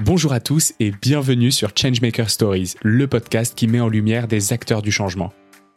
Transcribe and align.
Bonjour 0.00 0.32
à 0.32 0.38
tous 0.38 0.74
et 0.78 0.92
bienvenue 0.92 1.50
sur 1.50 1.72
Changemaker 1.74 2.30
Stories, 2.30 2.74
le 2.82 3.08
podcast 3.08 3.56
qui 3.56 3.66
met 3.66 3.80
en 3.80 3.88
lumière 3.88 4.28
des 4.28 4.52
acteurs 4.52 4.80
du 4.80 4.92
changement. 4.92 5.32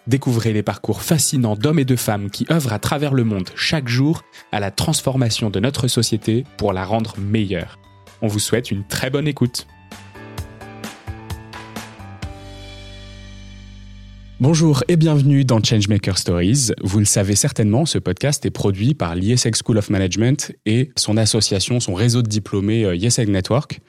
Découvrez 0.06 0.54
les 0.54 0.62
parcours 0.62 1.02
fascinants 1.02 1.56
d'hommes 1.56 1.80
et 1.80 1.86
de 1.86 1.96
femmes 1.96 2.30
qui 2.30 2.46
œuvrent 2.52 2.74
à 2.74 2.78
travers 2.78 3.16
le 3.16 3.24
monde 3.24 3.50
chaque 3.56 3.88
jour 3.88 4.22
à 4.52 4.60
la 4.60 4.70
transformation 4.70 5.50
de 5.50 5.60
notre 5.60 5.88
société 5.88 6.46
pour 6.58 6.72
la 6.72 6.86
rendre 6.86 7.16
meilleure. 7.18 7.80
On 8.22 8.28
vous 8.28 8.38
souhaite 8.38 8.70
une 8.70 8.86
très 8.86 9.10
bonne 9.10 9.28
écoute. 9.28 9.66
Bonjour 14.42 14.84
et 14.88 14.96
bienvenue 14.96 15.46
dans 15.46 15.62
Changemaker 15.64 16.18
Stories. 16.18 16.72
Vous 16.82 16.98
le 16.98 17.06
savez 17.06 17.36
certainement, 17.36 17.86
ce 17.86 18.00
podcast 18.00 18.44
est 18.44 18.50
produit 18.50 18.96
par 18.96 19.14
l'ISEG 19.14 19.54
School 19.56 19.78
of 19.78 19.92
Management 19.92 20.52
et 20.66 20.90
son 20.96 21.16
association, 21.16 21.80
son 21.80 21.94
réseau 21.94 22.24
de 22.24 22.28
diplômés 22.28 22.84
euh, 22.84 22.96
ISEG 22.96 23.30
Network. 23.30 23.82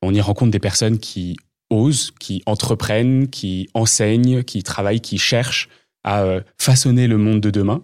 On 0.00 0.14
y 0.14 0.22
rencontre 0.22 0.50
des 0.50 0.60
personnes 0.60 0.98
qui 0.98 1.36
osent, 1.68 2.10
qui 2.18 2.42
entreprennent, 2.46 3.28
qui 3.28 3.68
enseignent, 3.74 4.42
qui 4.44 4.62
travaillent, 4.62 5.02
qui 5.02 5.18
cherchent 5.18 5.68
à 6.04 6.22
euh, 6.22 6.40
façonner 6.56 7.06
le 7.06 7.18
monde 7.18 7.42
de 7.42 7.50
demain. 7.50 7.82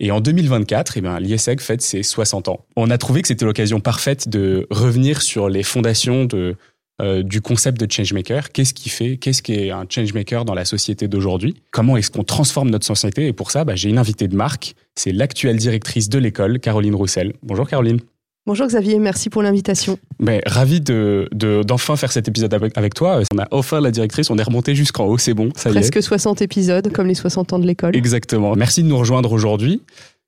Et 0.00 0.10
en 0.10 0.22
2024, 0.22 0.96
eh 0.96 1.00
bien, 1.02 1.20
l'ISEG 1.20 1.60
fête 1.60 1.82
ses 1.82 2.02
60 2.02 2.48
ans. 2.48 2.64
On 2.76 2.88
a 2.88 2.96
trouvé 2.96 3.20
que 3.20 3.28
c'était 3.28 3.44
l'occasion 3.44 3.80
parfaite 3.80 4.30
de 4.30 4.66
revenir 4.70 5.20
sur 5.20 5.50
les 5.50 5.64
fondations 5.64 6.24
de 6.24 6.56
euh, 7.00 7.22
du 7.22 7.40
concept 7.40 7.80
de 7.80 7.90
changemaker. 7.90 8.50
Qu'est-ce 8.50 8.74
qui 8.74 8.88
fait, 8.88 9.16
qu'est-ce 9.18 9.42
qui 9.42 9.54
est 9.54 9.70
un 9.70 9.86
changemaker 9.88 10.44
dans 10.44 10.54
la 10.54 10.64
société 10.64 11.06
d'aujourd'hui? 11.06 11.54
Comment 11.70 11.96
est-ce 11.96 12.10
qu'on 12.10 12.24
transforme 12.24 12.70
notre 12.70 12.86
société? 12.86 13.26
Et 13.26 13.32
pour 13.32 13.50
ça, 13.50 13.64
bah, 13.64 13.76
j'ai 13.76 13.88
une 13.88 13.98
invitée 13.98 14.26
de 14.26 14.36
marque. 14.36 14.74
C'est 14.96 15.12
l'actuelle 15.12 15.56
directrice 15.56 16.08
de 16.08 16.18
l'école, 16.18 16.58
Caroline 16.58 16.94
Roussel. 16.94 17.34
Bonjour 17.42 17.68
Caroline. 17.68 18.00
Bonjour 18.48 18.66
Xavier, 18.66 18.98
merci 18.98 19.28
pour 19.28 19.42
l'invitation. 19.42 19.98
Mais 20.20 20.40
ravi 20.46 20.80
de, 20.80 21.28
d'enfin 21.34 21.96
faire 21.96 22.10
cet 22.10 22.28
épisode 22.28 22.54
avec, 22.74 22.94
toi. 22.94 23.20
On 23.30 23.38
a 23.38 23.46
enfin 23.50 23.78
la 23.78 23.90
directrice, 23.90 24.30
on 24.30 24.38
est 24.38 24.42
remonté 24.42 24.74
jusqu'en 24.74 25.04
haut, 25.04 25.18
c'est 25.18 25.34
bon, 25.34 25.50
ça 25.54 25.68
y 25.68 25.72
est. 25.72 25.74
Presque 25.74 26.02
60 26.02 26.40
épisodes, 26.40 26.90
comme 26.90 27.06
les 27.06 27.14
60 27.14 27.52
ans 27.52 27.58
de 27.58 27.66
l'école. 27.66 27.94
Exactement. 27.94 28.56
Merci 28.56 28.82
de 28.82 28.88
nous 28.88 28.96
rejoindre 28.96 29.32
aujourd'hui. 29.32 29.82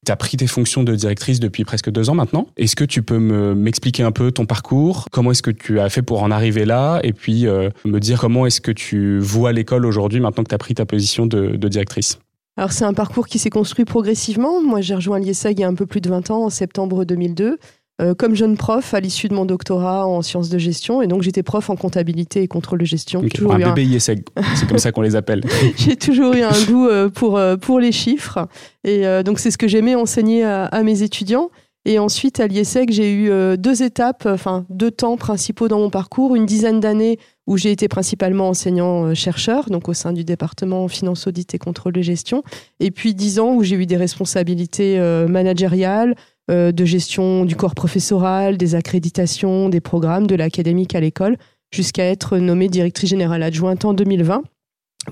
Tu 0.06 0.12
as 0.12 0.16
pris 0.16 0.38
tes 0.38 0.46
fonctions 0.46 0.82
de 0.82 0.94
directrice 0.94 1.40
depuis 1.40 1.64
presque 1.64 1.90
deux 1.90 2.08
ans 2.08 2.14
maintenant. 2.14 2.46
Est-ce 2.56 2.74
que 2.74 2.84
tu 2.84 3.02
peux 3.02 3.18
m'expliquer 3.18 4.02
un 4.02 4.12
peu 4.12 4.32
ton 4.32 4.46
parcours? 4.46 5.06
Comment 5.10 5.32
est-ce 5.32 5.42
que 5.42 5.50
tu 5.50 5.78
as 5.78 5.90
fait 5.90 6.00
pour 6.00 6.22
en 6.22 6.30
arriver 6.30 6.64
là? 6.64 7.00
Et 7.02 7.12
puis 7.12 7.46
euh, 7.46 7.68
me 7.84 7.98
dire 8.00 8.18
comment 8.18 8.46
est-ce 8.46 8.62
que 8.62 8.72
tu 8.72 9.18
vois 9.18 9.52
l'école 9.52 9.84
aujourd'hui 9.84 10.20
maintenant 10.20 10.42
que 10.42 10.48
tu 10.48 10.54
as 10.54 10.58
pris 10.58 10.74
ta 10.74 10.86
position 10.86 11.26
de, 11.26 11.56
directrice? 11.68 12.18
Alors 12.56 12.72
c'est 12.72 12.84
un 12.84 12.94
parcours 12.94 13.26
qui 13.26 13.38
s'est 13.38 13.50
construit 13.50 13.84
progressivement. 13.84 14.62
Moi 14.62 14.80
j'ai 14.80 14.94
rejoint 14.94 15.18
l'IESEG 15.18 15.58
il 15.58 15.60
y 15.60 15.64
a 15.64 15.68
un 15.68 15.74
peu 15.74 15.86
plus 15.86 16.00
de 16.00 16.08
20 16.08 16.30
ans, 16.30 16.44
en 16.44 16.50
septembre 16.50 17.04
2002. 17.04 17.58
Euh, 18.00 18.14
comme 18.14 18.34
jeune 18.34 18.56
prof 18.56 18.94
à 18.94 19.00
l'issue 19.00 19.28
de 19.28 19.34
mon 19.34 19.44
doctorat 19.44 20.06
en 20.06 20.22
sciences 20.22 20.48
de 20.48 20.56
gestion. 20.56 21.02
Et 21.02 21.06
donc, 21.06 21.22
j'étais 21.22 21.42
prof 21.42 21.68
en 21.68 21.76
comptabilité 21.76 22.42
et 22.42 22.48
contrôle 22.48 22.78
de 22.78 22.86
gestion. 22.86 23.20
un 23.20 23.58
bébé 23.58 23.84
ISEG, 23.84 24.24
c'est 24.54 24.66
comme 24.66 24.78
ça 24.78 24.90
qu'on 24.90 25.02
les 25.02 25.16
appelle. 25.16 25.42
J'ai 25.76 25.96
toujours 25.96 26.32
eu 26.32 26.40
un 26.40 26.64
goût 26.66 26.86
euh, 26.86 27.10
pour, 27.10 27.36
euh, 27.36 27.56
pour 27.56 27.78
les 27.78 27.92
chiffres. 27.92 28.48
Et 28.84 29.04
donc, 29.22 29.38
c'est 29.38 29.50
ce 29.50 29.58
que 29.58 29.68
j'aimais 29.68 29.94
enseigner 29.94 30.42
à, 30.42 30.82
mes 30.82 31.02
étudiants. 31.02 31.50
Et 31.84 31.98
ensuite, 31.98 32.40
à 32.40 32.46
l'IESEG, 32.46 32.90
j'ai 32.90 33.12
eu 33.12 33.58
deux 33.58 33.82
étapes, 33.82 34.26
enfin 34.26 34.64
deux 34.70 34.90
temps 34.90 35.18
principaux 35.18 35.68
dans 35.68 35.78
mon 35.78 35.90
parcours. 35.90 36.34
Une 36.34 36.46
dizaine 36.46 36.80
d'années 36.80 37.18
où 37.46 37.58
j'ai 37.58 37.72
été 37.72 37.88
principalement 37.88 38.48
enseignant-chercheur, 38.48 39.68
donc 39.68 39.90
au 39.90 39.92
sein 39.92 40.14
du 40.14 40.24
département 40.24 40.88
finance, 40.88 41.26
audit 41.26 41.54
et 41.54 41.58
contrôle 41.58 41.92
de 41.92 42.00
gestion. 42.00 42.42
Et 42.80 42.90
puis 42.90 43.14
dix 43.14 43.38
ans 43.38 43.54
où 43.54 43.62
j'ai 43.62 43.76
eu 43.76 43.84
des 43.84 43.98
responsabilités 43.98 44.98
managériales, 45.28 46.14
euh, 46.50 46.72
de 46.72 46.84
gestion 46.84 47.44
du 47.44 47.56
corps 47.56 47.74
professoral, 47.74 48.56
des 48.56 48.74
accréditations, 48.74 49.68
des 49.68 49.80
programmes, 49.80 50.26
de 50.26 50.34
l'académique 50.34 50.94
à 50.94 51.00
l'école, 51.00 51.36
jusqu'à 51.70 52.04
être 52.04 52.38
nommée 52.38 52.68
directrice 52.68 53.10
générale 53.10 53.42
adjointe 53.42 53.84
en 53.84 53.94
2020 53.94 54.42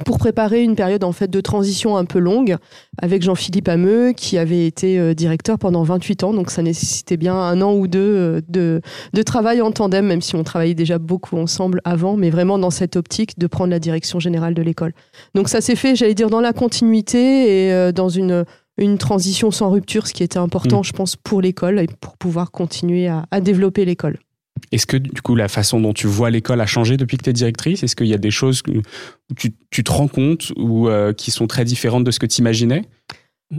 pour 0.05 0.19
préparer 0.19 0.63
une 0.63 0.77
période 0.77 1.03
en 1.03 1.13
fait 1.13 1.29
de 1.29 1.41
transition 1.41 1.97
un 1.97 2.05
peu 2.05 2.19
longue 2.19 2.57
avec 3.01 3.23
Jean-Philippe 3.23 3.69
Hameux 3.69 4.13
qui 4.13 4.37
avait 4.37 4.67
été 4.67 4.99
euh, 4.99 5.15
directeur 5.15 5.59
pendant 5.59 5.83
28 5.83 6.25
ans. 6.25 6.35
Donc 6.35 6.51
ça 6.51 6.63
nécessitait 6.63 7.17
bien 7.17 7.35
un 7.35 7.63
an 7.63 7.75
ou 7.75 7.87
deux 7.87 8.01
euh, 8.01 8.41
de, 8.49 8.83
de 9.15 9.23
travail 9.23 9.63
en 9.63 9.71
tandem 9.71 10.07
même 10.07 10.21
si 10.21 10.37
on 10.37 10.45
travaillait 10.45 10.75
déjà 10.75 10.99
beaucoup 10.99 11.39
ensemble 11.39 11.81
avant 11.85 12.17
mais 12.17 12.31
vraiment 12.31 12.59
dans 12.59 12.71
cette 12.71 12.97
optique 12.97 13.39
de 13.39 13.47
prendre 13.47 13.71
la 13.71 13.79
direction 13.79 14.21
générale 14.21 14.55
de 14.55 14.63
l'école. 14.63 14.93
Donc 15.35 15.49
ça 15.49 15.61
s'est 15.61 15.77
fait 15.77 15.97
j'allais 15.97 16.15
dire 16.15 16.31
dans 16.31 16.41
la 16.41 16.53
continuité 16.53 17.69
et 17.69 17.93
dans 17.93 18.09
une 18.09 18.45
une 18.79 18.99
transition 18.99 19.51
sans 19.51 19.71
rupture, 19.71 20.07
ce 20.07 20.15
qui 20.15 20.23
était 20.23 20.39
important, 20.39 20.81
mm. 20.81 20.85
je 20.85 20.93
pense, 20.93 21.17
pour 21.17 21.43
l'école 21.43 21.81
et 21.81 21.87
pour 22.01 22.17
pouvoir 22.17 22.51
continuer 22.51 23.09
à, 23.09 23.41
développer 23.41 23.85
l'école. 23.85 24.19
Est-ce 24.73 24.87
que 24.87 24.97
du 24.97 25.23
coup 25.23 25.37
la 25.37 25.49
façon 25.49 25.81
dont 25.81 25.93
tu 25.93 26.07
vois 26.07 26.31
l'école 26.31 26.61
a 26.61 26.67
changé 26.67 26.97
depuis 26.97 27.17
que 27.17 27.23
tu 27.23 27.31
es 27.31 27.33
directrice? 27.33 27.83
Est-ce 27.83 27.95
qu'il 27.95 28.09
y 28.09 28.15
a 28.15 28.19
des 28.19 28.31
choses 28.31 28.63
où 28.69 29.35
tu, 29.35 29.85
te 29.85 29.91
rends 29.91 30.09
compte 30.09 30.53
ou 30.57 30.89
euh, 30.89 31.13
qui 31.13 31.31
sont 31.31 31.47
très 31.47 31.65
différentes 31.65 32.05
de 32.05 32.11
ce 32.11 32.19
que 32.19 32.27
tu 32.27 32.41
imaginais 32.41 32.83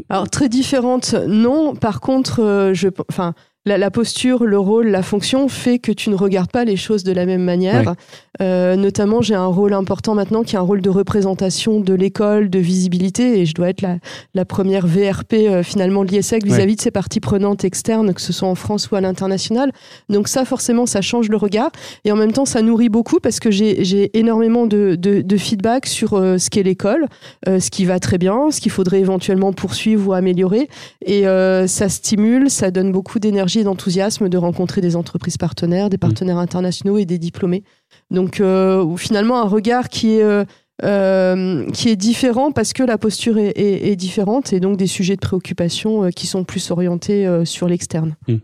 Alors 0.10 0.30
très 0.30 0.50
différentes, 0.50 1.14
non. 1.28 1.74
Par 1.74 2.02
contre, 2.02 2.42
euh, 2.42 2.74
je, 2.74 2.90
enfin, 3.10 3.34
la, 3.66 3.92
posture, 3.92 4.46
le 4.46 4.58
rôle, 4.58 4.88
la 4.88 5.04
fonction 5.04 5.48
fait 5.50 5.80
que 5.80 5.92
tu 5.92 6.10
ne 6.10 6.16
regardes 6.16 6.52
pas 6.52 6.64
les 6.64 6.78
choses 6.78 7.04
de 7.04 7.12
la 7.12 7.26
même 7.26 7.44
manière. 7.44 7.94
Euh, 8.42 8.78
notamment, 8.78 9.22
j'ai 9.22 9.36
un 9.36 9.48
rôle 9.48 9.74
important 9.74 10.16
maintenant 10.16 10.44
qui 10.44 10.56
est 10.56 10.60
un 10.60 10.64
rôle 10.64 10.82
de 10.82 10.90
représentation 10.90 11.82
de 11.82 11.94
l'école, 11.94 12.50
de 12.50 12.60
visibilité, 12.60 13.40
et 13.40 13.46
je 13.46 13.54
dois 13.54 13.70
être 13.70 13.82
la, 13.82 13.98
la 14.34 14.46
première 14.46 14.88
VRP 14.88 15.34
euh, 15.34 15.62
finalement 15.62 16.06
de 16.06 16.12
l'ISEC 16.12 16.46
vis-à-vis 16.46 16.78
de 16.78 16.82
ses 16.82 16.92
parties 16.92 17.20
prenantes 17.20 17.66
externes, 17.66 18.14
que 18.14 18.22
ce 18.22 18.32
soit 18.32 18.48
en 18.48 18.56
France 18.56 18.90
ou 18.92 18.96
à 18.96 19.02
l'international. 19.02 19.74
Donc 20.08 20.30
ça, 20.30 20.46
forcément, 20.46 20.86
ça 20.86 21.02
change 21.02 21.28
le 21.28 21.38
regard, 21.38 21.72
et 22.06 22.14
en 22.14 22.16
même 22.16 22.32
temps, 22.32 22.46
ça 22.46 22.62
nourrit 22.62 22.90
beaucoup 22.90 23.20
parce 23.20 23.42
que 23.42 23.52
j'ai 23.52 24.18
énormément 24.18 24.68
de, 24.68 24.96
de, 24.96 25.38
feedback 25.38 25.86
sur 25.86 26.14
euh, 26.14 26.38
ce 26.38 26.50
qu'est 26.50 26.64
l'école, 26.64 27.08
ce 27.46 27.70
qui 27.70 27.86
va 27.86 28.00
très 28.00 28.18
bien, 28.18 28.52
ce 28.52 28.62
qu'il 28.62 28.72
faudrait 28.72 29.00
éventuellement 29.00 29.54
poursuivre 29.54 30.10
ou 30.10 30.14
améliorer, 30.14 30.70
et 31.06 31.24
ça 31.68 31.90
stimule, 31.90 32.50
ça 32.50 32.72
donne 32.72 32.92
beaucoup 32.92 33.20
d'énergie 33.20 33.49
d'enthousiasme 33.64 34.30
de 34.30 34.38
rencontrer 34.38 34.82
des 34.82 34.96
entreprises 34.96 35.38
partenaires, 35.38 35.90
des 35.90 35.98
mm. 35.98 36.00
partenaires 36.00 36.38
internationaux 36.38 36.98
et 36.98 37.06
des 37.06 37.18
diplômés. 37.18 37.64
Donc 38.12 38.40
euh, 38.40 38.96
finalement 38.96 39.42
un 39.42 39.48
regard 39.48 39.90
qui 39.90 40.16
est 40.16 40.24
euh, 40.24 40.46
euh, 40.84 41.70
qui 41.72 41.90
est 41.90 41.98
différent 41.98 42.52
parce 42.52 42.72
que 42.72 42.84
la 42.84 42.98
posture 42.98 43.38
est, 43.38 43.96
différente 43.98 44.54
et 44.54 44.62
donc 44.62 44.78
des 44.78 44.88
sujets 44.88 45.16
de 45.16 45.20
préoccupation 45.20 46.10
qui 46.10 46.26
sont 46.26 46.46
plus 46.46 46.72
orientés 46.72 47.28
sur 47.44 47.68
l'externe. 47.68 48.16
Mm. 48.28 48.36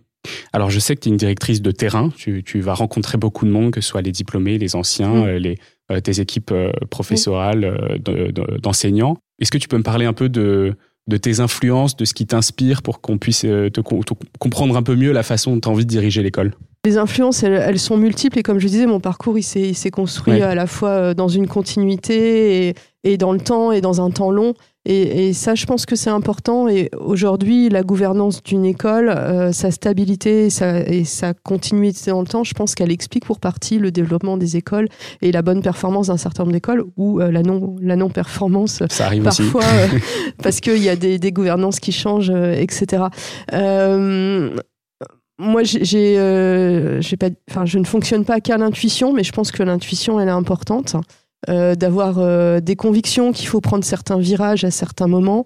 Alors 0.52 0.70
je 0.70 0.80
sais 0.80 0.96
que 0.96 1.02
tu 1.02 1.10
es 1.10 1.12
une 1.12 1.18
directrice 1.18 1.62
de 1.62 1.72
terrain, 1.72 2.10
tu, 2.18 2.60
vas 2.60 2.74
rencontrer 2.74 3.18
beaucoup 3.18 3.46
de 3.46 3.52
monde, 3.52 3.72
que 3.72 3.80
ce 3.80 3.88
soit 3.88 4.02
les 4.02 4.12
diplômés, 4.12 4.58
les 4.58 4.76
anciens, 4.76 5.26
mm. 5.26 5.38
les, 5.38 5.58
tes 6.02 6.20
équipes 6.20 6.54
professorales 6.90 8.02
d'enseignants. 8.62 9.18
Est-ce 9.40 9.52
que 9.52 9.58
tu 9.58 9.70
peux 9.70 9.78
me 9.78 9.84
parler 9.84 10.06
un 10.06 10.14
peu 10.14 10.28
de, 10.28 10.76
de 11.08 11.18
tes 11.18 11.40
influences, 11.40 11.96
de 11.96 12.06
ce 12.06 12.14
qui 12.14 12.26
t'inspire 12.26 12.82
pour 12.82 13.02
qu'on 13.02 13.18
puisse 13.18 13.44
euh, 13.46 13.70
te, 13.70 13.82
comprendre 14.40 14.76
un 14.76 14.84
peu 14.84 14.96
mieux 14.96 15.12
la 15.12 15.24
façon 15.24 15.54
dont 15.54 15.60
tu 15.60 15.68
as 15.70 15.72
envie 15.72 15.86
de 15.86 15.90
diriger 15.90 16.24
l'école? 16.24 16.54
Les 16.86 16.98
influences, 16.98 17.42
elles, 17.44 17.80
sont 17.80 17.98
multiples 17.98 18.38
et 18.38 18.44
comme 18.44 18.60
je 18.60 18.68
disais, 18.68 18.86
mon 18.86 19.00
parcours, 19.00 19.38
il 19.40 19.44
s'est 19.44 19.92
construit 19.92 20.42
à 20.42 20.54
la 20.54 20.68
fois 20.68 20.90
euh, 20.90 21.14
dans 21.14 21.28
une 21.28 21.48
continuité 21.48 22.68
et, 22.68 22.76
et, 23.06 23.18
dans 23.18 23.32
le 23.32 23.40
temps 23.40 23.72
et 23.72 23.80
dans 23.80 24.02
un 24.02 24.10
temps 24.12 24.32
long. 24.32 24.54
Et, 24.88 25.34
ça, 25.34 25.56
je 25.56 25.66
pense 25.66 25.88
que 25.88 25.96
c'est 25.96 26.12
important. 26.12 26.68
Et 26.68 26.92
aujourd'hui, 27.00 27.70
la 27.70 27.82
gouvernance 27.82 28.44
d'une 28.44 28.66
école, 28.66 29.10
euh, 29.10 29.52
sa 29.52 29.72
stabilité 29.72 30.52
sa, 30.52 30.82
et 30.82 31.06
sa 31.06 31.34
continuité 31.34 32.12
dans 32.12 32.22
le 32.22 32.28
temps, 32.28 32.44
je 32.44 32.54
pense 32.54 32.76
qu'elle 32.76 32.92
explique 32.92 33.26
pour 33.26 33.40
partie 33.40 33.80
le 33.80 33.90
développement 33.90 34.38
des 34.38 34.58
écoles 34.58 34.88
et 35.24 35.32
la 35.32 35.42
bonne 35.42 35.64
performance 35.64 36.08
d'un 36.08 36.18
certain 36.18 36.44
nombre 36.44 36.54
d'écoles 36.54 36.84
ou 36.98 37.18
la 37.18 37.42
non 37.42 37.78
la 37.82 37.96
non 37.96 38.10
performance 38.10 38.84
ça 38.90 39.06
arrive 39.08 39.24
parfois 39.24 39.64
parce 40.44 40.60
qu'il 40.60 40.84
y 40.84 40.90
a 40.90 40.96
des, 40.96 41.18
des, 41.18 41.32
gouvernances 41.32 41.80
qui 41.80 41.92
changent, 41.92 42.30
etc 42.30 43.08
moi, 45.38 45.64
j'ai, 45.64 46.16
euh, 46.18 47.02
pas, 47.20 47.30
enfin, 47.50 47.66
je 47.66 47.78
ne 47.78 47.84
fonctionne 47.84 48.24
pas 48.24 48.40
qu'à 48.40 48.58
l'intuition, 48.58 49.14
mais 49.14 49.24
je 49.24 49.34
pense 49.34 49.52
que 49.52 49.64
l'intuition, 49.64 50.20
elle 50.20 50.30
est 50.30 50.32
importante. 50.32 50.96
Euh, 51.50 51.76
d'avoir 51.76 52.16
euh, 52.18 52.60
des 52.60 52.76
convictions 52.76 53.32
qu'il 53.32 53.48
faut 53.48 53.62
prendre 53.62 53.84
certains 53.84 54.18
virages 54.18 54.64
à 54.64 54.72
certains 54.72 55.08
moments, 55.08 55.46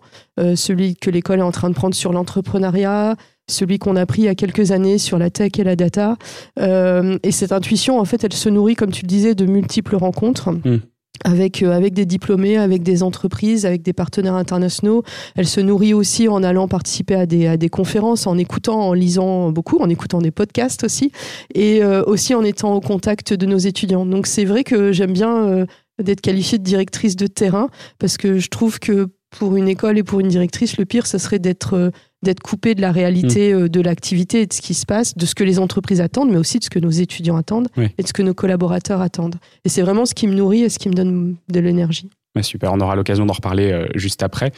celui 0.55 0.95
que 0.95 1.09
l'école 1.09 1.39
est 1.39 1.43
en 1.43 1.51
train 1.51 1.69
de 1.69 1.75
prendre 1.75 1.93
sur 1.93 2.13
l'entrepreneuriat, 2.13 3.15
celui 3.49 3.77
qu'on 3.77 3.97
a 3.97 4.05
pris 4.05 4.21
il 4.21 4.25
y 4.25 4.29
a 4.29 4.35
quelques 4.35 4.71
années 4.71 4.97
sur 4.97 5.17
la 5.17 5.29
tech 5.29 5.51
et 5.57 5.63
la 5.63 5.75
data. 5.75 6.15
et 6.57 7.31
cette 7.31 7.51
intuition, 7.51 7.99
en 7.99 8.05
fait, 8.05 8.23
elle 8.23 8.33
se 8.33 8.47
nourrit, 8.47 8.75
comme 8.75 8.91
tu 8.91 9.03
le 9.03 9.07
disais, 9.07 9.35
de 9.35 9.45
multiples 9.45 9.95
rencontres. 9.95 10.51
Mmh 10.51 10.79
avec, 11.23 11.63
euh, 11.63 11.71
avec 11.71 11.93
des 11.93 12.05
diplômés, 12.05 12.57
avec 12.57 12.83
des 12.83 13.03
entreprises, 13.03 13.65
avec 13.65 13.81
des 13.81 13.93
partenaires 13.93 14.35
internationaux. 14.35 15.03
Elle 15.35 15.47
se 15.47 15.59
nourrit 15.59 15.93
aussi 15.93 16.27
en 16.27 16.43
allant 16.43 16.67
participer 16.67 17.15
à 17.15 17.25
des, 17.25 17.47
à 17.47 17.57
des 17.57 17.69
conférences, 17.69 18.27
en 18.27 18.37
écoutant, 18.37 18.79
en 18.79 18.93
lisant 18.93 19.51
beaucoup, 19.51 19.77
en 19.79 19.89
écoutant 19.89 20.19
des 20.19 20.31
podcasts 20.31 20.83
aussi, 20.83 21.11
et 21.53 21.83
euh, 21.83 22.03
aussi 22.05 22.33
en 22.35 22.43
étant 22.43 22.73
au 22.73 22.81
contact 22.81 23.33
de 23.33 23.45
nos 23.45 23.57
étudiants. 23.57 24.05
Donc 24.05 24.27
c'est 24.27 24.45
vrai 24.45 24.63
que 24.63 24.91
j'aime 24.91 25.13
bien 25.13 25.35
euh, 25.45 25.65
d'être 25.99 26.21
qualifiée 26.21 26.57
de 26.57 26.63
directrice 26.63 27.15
de 27.15 27.27
terrain, 27.27 27.69
parce 27.97 28.17
que 28.17 28.39
je 28.39 28.49
trouve 28.49 28.79
que 28.79 29.09
pour 29.37 29.55
une 29.55 29.67
école 29.67 29.97
et 29.97 30.03
pour 30.03 30.19
une 30.19 30.27
directrice, 30.27 30.77
le 30.77 30.85
pire, 30.85 31.05
ce 31.05 31.17
serait 31.17 31.39
d'être 31.39 31.91
d'être 32.21 32.41
coupé 32.41 32.75
de 32.75 32.81
la 32.81 32.91
réalité 32.91 33.53
mm. 33.53 33.69
de 33.69 33.81
l'activité 33.81 34.41
et 34.41 34.45
de 34.45 34.53
ce 34.53 34.61
qui 34.61 34.73
se 34.73 34.85
passe, 34.85 35.15
de 35.15 35.25
ce 35.25 35.35
que 35.35 35.43
les 35.43 35.57
entreprises 35.59 36.01
attendent, 36.01 36.31
mais 36.31 36.37
aussi 36.37 36.59
de 36.59 36.63
ce 36.65 36.69
que 36.69 36.79
nos 36.79 36.89
étudiants 36.89 37.37
attendent 37.37 37.69
et 37.77 38.03
de 38.03 38.07
ce 38.07 38.13
que 38.13 38.21
nos 38.21 38.33
collaborateurs 38.33 38.99
attendent. 39.01 39.35
Et 39.63 39.69
c'est 39.69 39.81
vraiment 39.81 40.05
ce 40.05 40.13
qui 40.13 40.27
me 40.27 40.33
nourrit 40.33 40.63
et 40.63 40.69
ce 40.69 40.79
qui 40.79 40.89
me 40.89 40.95
donne 40.95 41.37
de 41.47 41.59
l'énergie. 41.59 42.09
super, 42.41 42.73
on 42.73 42.79
aura 42.81 42.95
l'occasion 42.95 43.25
d'en 43.25 43.33
reparler 43.33 43.87
juste 43.95 44.21
après. 44.21 44.51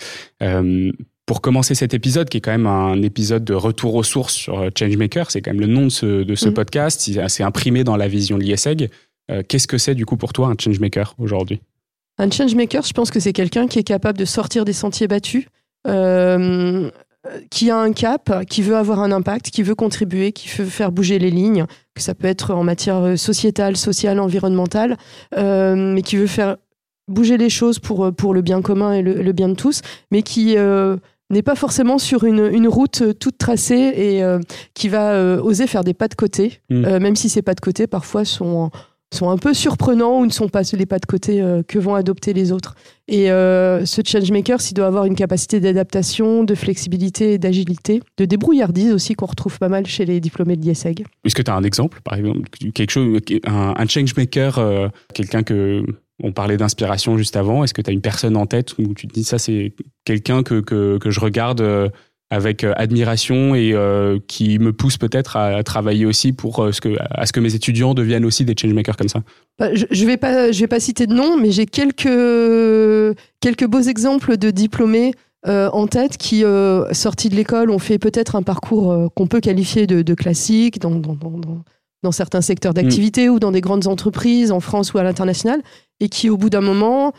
pour 1.28 1.42
commencer 1.42 1.76
cet 1.76 1.94
épisode, 1.94 2.30
qui 2.30 2.38
est 2.38 2.42
quand 2.42 2.52
même 2.52 2.68
un 2.68 3.00
épisode 3.04 3.44
de 3.44 3.54
retour 3.54 3.94
aux 3.94 4.04
sources 4.04 4.34
sur 4.34 4.68
Changemaker, 4.76 5.30
c'est 5.30 5.42
quand 5.42 5.52
même 5.52 5.62
le 5.62 5.68
nom 5.68 5.84
de 5.84 5.90
ce, 5.90 6.24
de 6.24 6.36
ce 6.36 6.50
mm. 6.50 6.54
podcast, 6.54 7.12
c'est 7.28 7.44
imprimé 7.44 7.84
dans 7.84 7.96
la 7.96 8.08
vision 8.08 8.40
de 8.40 8.44
l'ISEG. 8.44 8.90
Qu'est-ce 9.48 9.68
que 9.68 9.78
c'est 9.78 9.95
du 9.95 10.06
coup 10.06 10.18
pour 10.18 10.33
toi 10.33 10.48
un 10.48 10.56
Changemaker 10.60 11.16
aujourd'hui? 11.18 11.62
Un 12.18 12.30
changemaker, 12.30 12.83
je 12.83 12.94
pense 12.94 13.10
que 13.10 13.19
c'est 13.19 13.33
quelqu'un 13.33 13.68
qui 13.68 13.80
est 13.80 13.83
capable 13.83 14.18
de 14.18 14.25
sortir 14.25 14.63
des 14.63 14.74
sentiers 14.74 15.07
battus, 15.07 15.48
euh, 15.88 16.89
qui 17.50 17.72
a 17.72 17.78
un 17.78 17.94
cap, 17.94 18.45
qui 18.45 18.62
veut 18.62 18.75
avoir 18.75 19.00
un 19.00 19.12
impact, 19.12 19.50
qui 19.50 19.63
veut 19.63 19.75
contribuer, 19.75 20.31
qui 20.31 20.48
veut 20.50 20.66
faire 20.66 20.92
bouger 20.92 21.18
les 21.19 21.31
lignes, 21.31 21.66
que 21.95 22.01
ça 22.01 22.13
peut 22.13 22.28
être 22.28 22.54
en 22.54 22.63
matière 22.63 23.18
sociétale, 23.18 23.78
sociale, 23.78 24.19
environnementale, 24.19 24.98
euh, 25.36 25.75
mais 25.75 26.01
qui 26.01 26.16
veut 26.18 26.28
faire 26.28 26.57
bouger 27.07 27.38
les 27.38 27.50
choses 27.50 27.80
pour, 27.80 28.13
pour 28.13 28.33
le 28.33 28.42
bien 28.42 28.62
commun 28.62 28.94
et 28.94 29.01
le, 29.01 29.31
bien 29.31 29.50
de 29.50 29.56
tous, 29.56 29.81
mais 30.12 30.22
qui 30.22 30.57
euh, 30.57 30.98
n'est 31.31 31.42
pas 31.42 31.56
forcément 31.56 31.98
sur 31.98 32.24
une, 32.24 32.50
une, 32.54 32.68
route 32.68 33.18
toute 33.19 33.38
tracée 33.38 33.94
et 33.95 34.24
qui 34.74 34.89
va 34.89 35.42
oser 35.42 35.66
faire 35.66 35.83
des 35.83 35.94
pas 35.94 36.07
de 36.07 36.16
côté, 36.16 36.62
mmh. 36.69 36.98
même 37.00 37.16
si 37.16 37.30
ces 37.30 37.42
pas 37.42 37.56
de 37.56 37.62
côté 37.62 37.88
parfois 37.88 38.25
sont 38.25 38.69
sont 39.13 39.30
un 39.30 39.38
peu 39.38 39.54
surprenants 39.54 40.19
ou 40.19 40.25
ne 40.25 40.31
sont 40.31 40.48
pas 40.48 40.62
les 40.74 40.86
pas 40.86 41.00
de 41.00 41.06
côté 41.06 41.42
euh, 41.42 41.63
que 41.63 41.80
vont 41.80 41.96
adopter 41.96 42.34
les 42.34 42.52
autres. 42.52 42.75
Et 43.08 43.30
euh, 43.30 43.86
ce 43.86 44.02
changemaker, 44.06 44.62
s'il 44.62 44.75
doit 44.75 44.88
avoir 44.88 45.06
une 45.06 45.16
capacité 45.16 45.60
d'adaptation, 45.60 46.44
de 46.44 46.56
flexibilité, 46.56 47.38
d'agilité, 47.38 48.02
de 48.18 48.25
débrouillardise 48.25 48.94
aussi 48.94 49.16
qu'on 49.16 49.25
retrouve 49.25 49.60
pas 49.60 49.69
mal 49.69 49.86
chez 49.86 50.06
les 50.06 50.19
diplômés 50.22 50.56
de 50.56 50.62
l'IESEG. 50.62 51.04
Est-ce 51.25 51.36
que 51.36 51.42
tu 51.42 51.52
as 51.52 51.56
un 51.56 51.63
exemple, 51.63 52.00
par 52.04 52.18
exemple, 52.18 52.50
quelque 52.74 52.92
chose, 52.92 53.19
un, 53.46 53.74
un 53.78 53.88
changemaker, 53.88 54.58
euh, 54.60 54.88
quelqu'un 55.14 55.44
que 55.44 55.84
on 56.24 56.31
parlait 56.31 56.57
d'inspiration 56.57 57.18
juste 57.18 57.36
avant? 57.36 57.64
Est-ce 57.64 57.74
que 57.74 57.81
tu 57.81 57.90
as 57.90 57.94
une 57.94 58.02
personne 58.02 58.38
en 58.38 58.46
tête 58.46 58.78
où 58.78 58.94
tu 58.94 59.07
te 59.07 59.14
dis 59.14 59.24
ça, 59.24 59.40
c'est 59.40 59.74
quelqu'un 60.06 60.44
que, 60.44 60.62
que, 60.62 61.00
que, 61.00 61.10
je 61.10 61.19
regarde 61.19 61.92
avec 62.31 62.63
euh, 62.63 62.74
admiration 62.78 63.54
et 63.54 63.74
euh, 63.74 64.18
qui 64.25 64.57
me 64.57 64.72
pousse 64.72 64.98
peut-être 64.98 65.36
à, 65.36 65.62
travailler 65.63 66.06
aussi 66.06 66.31
pour 66.31 66.63
euh, 66.63 66.72
ce 66.72 66.80
que, 66.80 66.95
à 66.98 67.25
ce 67.25 67.33
que 67.33 67.42
mes 67.42 67.54
étudiants 67.56 67.94
deviennent 67.94 68.25
aussi 68.25 68.45
des 68.45 68.56
changemakers 68.60 68.95
comme 68.95 69.10
ça 69.10 69.22
bah, 69.60 69.75
Je 69.75 69.86
ne 69.86 70.07
vais, 70.07 70.16
pas, 70.16 70.51
je 70.51 70.62
vais 70.62 70.68
pas 70.68 70.80
citer 70.80 71.07
de 71.07 71.13
nom, 71.13 71.38
mais 71.38 71.51
j'ai 71.51 71.66
quelques, 71.66 73.18
quelques 73.42 73.68
beaux 73.68 73.81
exemples 73.81 74.38
de 74.38 74.50
diplômés 74.50 75.13
en 75.45 75.88
tête 75.88 76.18
qui, 76.18 76.44
sortis 76.92 77.30
de 77.30 77.36
l'école, 77.36 77.72
ont 77.72 77.80
fait 77.80 77.98
peut-être 77.98 78.36
un 78.36 78.44
parcours 78.44 79.12
qu'on 79.16 79.25
peut 79.25 79.39
qualifier 79.39 79.88
de, 79.88 80.13
classique 80.13 80.80
dans, 80.80 80.92
dans, 80.92 81.16
dans, 81.16 81.63
dans, 82.04 82.12
certains 82.12 82.42
secteurs 82.42 82.75
d'activité 82.75 83.28
mm. 83.28 83.31
ou 83.31 83.39
dans 83.39 83.51
des 83.51 83.62
grandes 83.62 83.88
entreprises 83.88 84.51
en 84.51 84.60
France 84.60 84.94
ou 84.94 85.00
à 85.00 85.04
l'international, 85.04 85.62
et 86.00 86.10
qui, 86.10 86.30
au 86.30 86.38
bout 86.38 86.51
d'un 86.51 86.62
moment, 86.62 87.12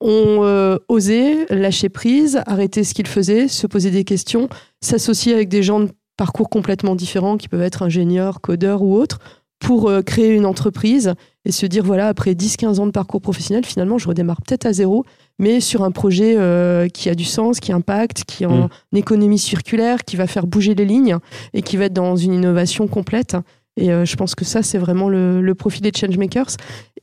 ont 0.00 0.44
euh, 0.44 0.76
osé 0.88 1.46
lâcher 1.48 1.88
prise, 1.88 2.40
arrêter 2.46 2.84
ce 2.84 2.94
qu'ils 2.94 3.06
faisaient, 3.06 3.48
se 3.48 3.66
poser 3.66 3.90
des 3.90 4.04
questions, 4.04 4.48
s'associer 4.80 5.32
avec 5.32 5.48
des 5.48 5.62
gens 5.62 5.80
de 5.80 5.90
parcours 6.16 6.48
complètement 6.48 6.94
différents 6.94 7.36
qui 7.36 7.48
peuvent 7.48 7.62
être 7.62 7.82
ingénieurs, 7.82 8.40
codeurs 8.40 8.82
ou 8.82 8.94
autres, 8.94 9.18
pour 9.58 9.88
euh, 9.88 10.02
créer 10.02 10.34
une 10.34 10.44
entreprise 10.44 11.14
et 11.44 11.52
se 11.52 11.64
dire 11.64 11.82
voilà, 11.84 12.08
après 12.08 12.32
10-15 12.32 12.78
ans 12.80 12.86
de 12.86 12.90
parcours 12.90 13.20
professionnel, 13.22 13.64
finalement, 13.64 13.98
je 13.98 14.08
redémarre 14.08 14.42
peut-être 14.42 14.66
à 14.66 14.72
zéro, 14.72 15.04
mais 15.38 15.60
sur 15.60 15.82
un 15.82 15.90
projet 15.90 16.34
euh, 16.36 16.88
qui 16.88 17.08
a 17.08 17.14
du 17.14 17.24
sens, 17.24 17.60
qui 17.60 17.72
impacte, 17.72 18.24
qui 18.24 18.44
est 18.44 18.46
en 18.46 18.66
mmh. 18.66 18.96
économie 18.96 19.38
circulaire, 19.38 20.04
qui 20.04 20.16
va 20.16 20.26
faire 20.26 20.46
bouger 20.46 20.74
les 20.74 20.84
lignes 20.84 21.16
et 21.54 21.62
qui 21.62 21.76
va 21.76 21.86
être 21.86 21.94
dans 21.94 22.16
une 22.16 22.34
innovation 22.34 22.86
complète. 22.86 23.36
Et 23.78 23.88
je 23.88 24.16
pense 24.16 24.34
que 24.34 24.44
ça, 24.46 24.62
c'est 24.62 24.78
vraiment 24.78 25.08
le, 25.10 25.42
le 25.42 25.54
profil 25.54 25.82
des 25.82 25.92
changemakers. 25.94 26.56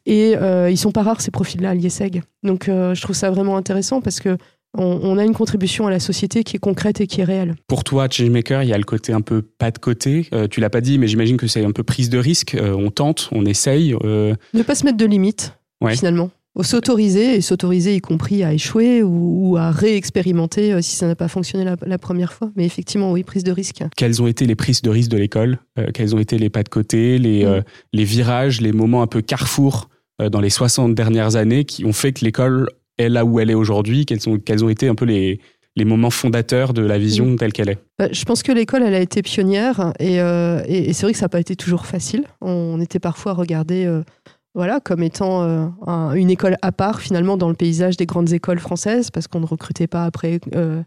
Et 0.05 0.35
euh, 0.35 0.69
ils 0.69 0.77
sont 0.77 0.91
pas 0.91 1.03
rares 1.03 1.21
ces 1.21 1.31
profils-là 1.31 1.71
à 1.71 1.73
l'IESEG. 1.73 2.23
Donc 2.43 2.67
euh, 2.67 2.93
je 2.93 3.01
trouve 3.01 3.15
ça 3.15 3.29
vraiment 3.31 3.57
intéressant 3.57 4.01
parce 4.01 4.19
que 4.19 4.37
on, 4.75 5.19
a 5.19 5.23
une 5.23 5.35
contribution 5.35 5.85
à 5.85 5.91
la 5.91 5.99
société 5.99 6.43
qui 6.43 6.55
est 6.55 6.59
concrète 6.59 6.99
et 6.99 7.05
qui 7.05 7.21
est 7.21 7.23
réelle. 7.23 7.53
Pour 7.67 7.83
toi, 7.83 8.07
Changemaker, 8.09 8.63
il 8.63 8.69
y 8.69 8.73
a 8.73 8.77
le 8.79 8.83
côté 8.83 9.13
un 9.13 9.21
peu 9.21 9.43
pas 9.43 9.69
de 9.69 9.77
côté. 9.77 10.27
Euh, 10.33 10.47
tu 10.47 10.61
l'as 10.61 10.71
pas 10.71 10.81
dit, 10.81 10.97
mais 10.97 11.07
j'imagine 11.07 11.37
que 11.37 11.45
c'est 11.45 11.63
un 11.63 11.71
peu 11.71 11.83
prise 11.83 12.09
de 12.09 12.17
risque. 12.17 12.55
Euh, 12.55 12.73
on 12.73 12.89
tente, 12.89 13.29
on 13.31 13.45
essaye. 13.45 13.93
Ne 13.93 14.63
pas 14.65 14.73
se 14.73 14.83
mettre 14.83 14.97
de 14.97 15.05
limites, 15.05 15.55
finalement. 15.89 16.31
S'autoriser, 16.61 17.35
et 17.35 17.41
s'autoriser 17.41 17.95
y 17.95 18.01
compris 18.01 18.44
à 18.44 18.53
échouer 18.53 19.01
ou, 19.01 19.57
à 19.57 19.71
réexpérimenter 19.71 20.81
si 20.81 20.95
ça 20.95 21.07
n'a 21.07 21.15
pas 21.15 21.27
fonctionné 21.27 21.65
la, 21.85 21.97
première 21.97 22.31
fois. 22.31 22.51
Mais 22.55 22.65
effectivement, 22.65 23.11
oui, 23.11 23.23
prise 23.23 23.44
de 23.44 23.51
risque. 23.51 23.83
Quelles 23.97 24.21
ont 24.21 24.27
été 24.27 24.45
les 24.45 24.55
prises 24.55 24.81
de 24.81 24.89
risque 24.89 25.09
de 25.09 25.17
l'école 25.17 25.57
Quels 25.94 26.15
ont 26.15 26.19
été 26.19 26.38
les 26.38 26.50
pas 26.50 26.61
de 26.61 26.69
côté, 26.69 27.17
les, 27.17 27.44
mm. 27.44 27.63
les 27.94 28.03
virages, 28.03 28.61
les 28.61 28.71
moments 28.71 29.01
un 29.01 29.07
peu 29.07 29.21
carrefour 29.21 29.89
euh, 30.21 30.29
dans 30.29 30.41
les 30.41 30.50
60 30.50 30.94
dernières 30.94 31.35
années 31.35 31.65
qui 31.65 31.85
ont 31.85 31.94
fait 31.94 32.13
que 32.13 32.23
l'école 32.23 32.67
est 33.00 33.09
là 33.09 33.25
où 33.25 33.39
elle 33.39 33.50
est 33.50 33.55
aujourd'hui? 33.55 34.05
Quels 34.05 34.29
ont, 34.29 34.38
quels 34.38 34.63
ont 34.63 34.69
été 34.69 34.88
un 34.88 34.94
peu 34.94 35.05
les, 35.05 35.39
les 35.75 35.85
moments 35.85 36.11
fondateurs 36.11 36.73
de 36.73 36.83
la 36.83 37.00
vision 37.00 37.25
mm. 37.25 37.35
telle 37.38 37.51
qu'elle 37.51 37.69
est? 37.69 37.79
Je 38.11 38.23
pense 38.25 38.44
que 38.44 38.51
l'école, 38.51 38.83
elle 38.83 38.94
a 38.94 39.00
été 39.00 39.23
pionnière 39.23 39.94
euh, 40.01 40.61
et, 40.67 40.89
et, 40.89 40.94
c'est 40.94 41.05
vrai 41.07 41.13
que 41.13 41.17
ça 41.17 41.25
n'a 41.25 41.29
pas 41.29 41.39
été 41.39 41.55
toujours 41.55 41.88
facile. 41.88 42.25
On 42.41 42.79
était 42.79 43.00
parfois 43.00 43.33
regardé 43.33 43.85
euh, 43.85 44.03
voilà, 44.55 44.79
comme 44.79 45.03
étant 45.03 45.44
une 46.13 46.29
école 46.29 46.57
à 46.61 46.71
part 46.71 47.01
finalement 47.01 47.38
dans 47.38 47.50
le 47.50 47.55
paysage 47.55 47.97
des 47.97 48.05
grandes 48.05 48.33
écoles 48.33 48.59
françaises 48.59 49.09
parce 49.09 49.27
qu'on 49.27 49.39
ne 49.39 49.45
recrutait 49.45 49.88
pas 49.88 50.05
après 50.05 50.39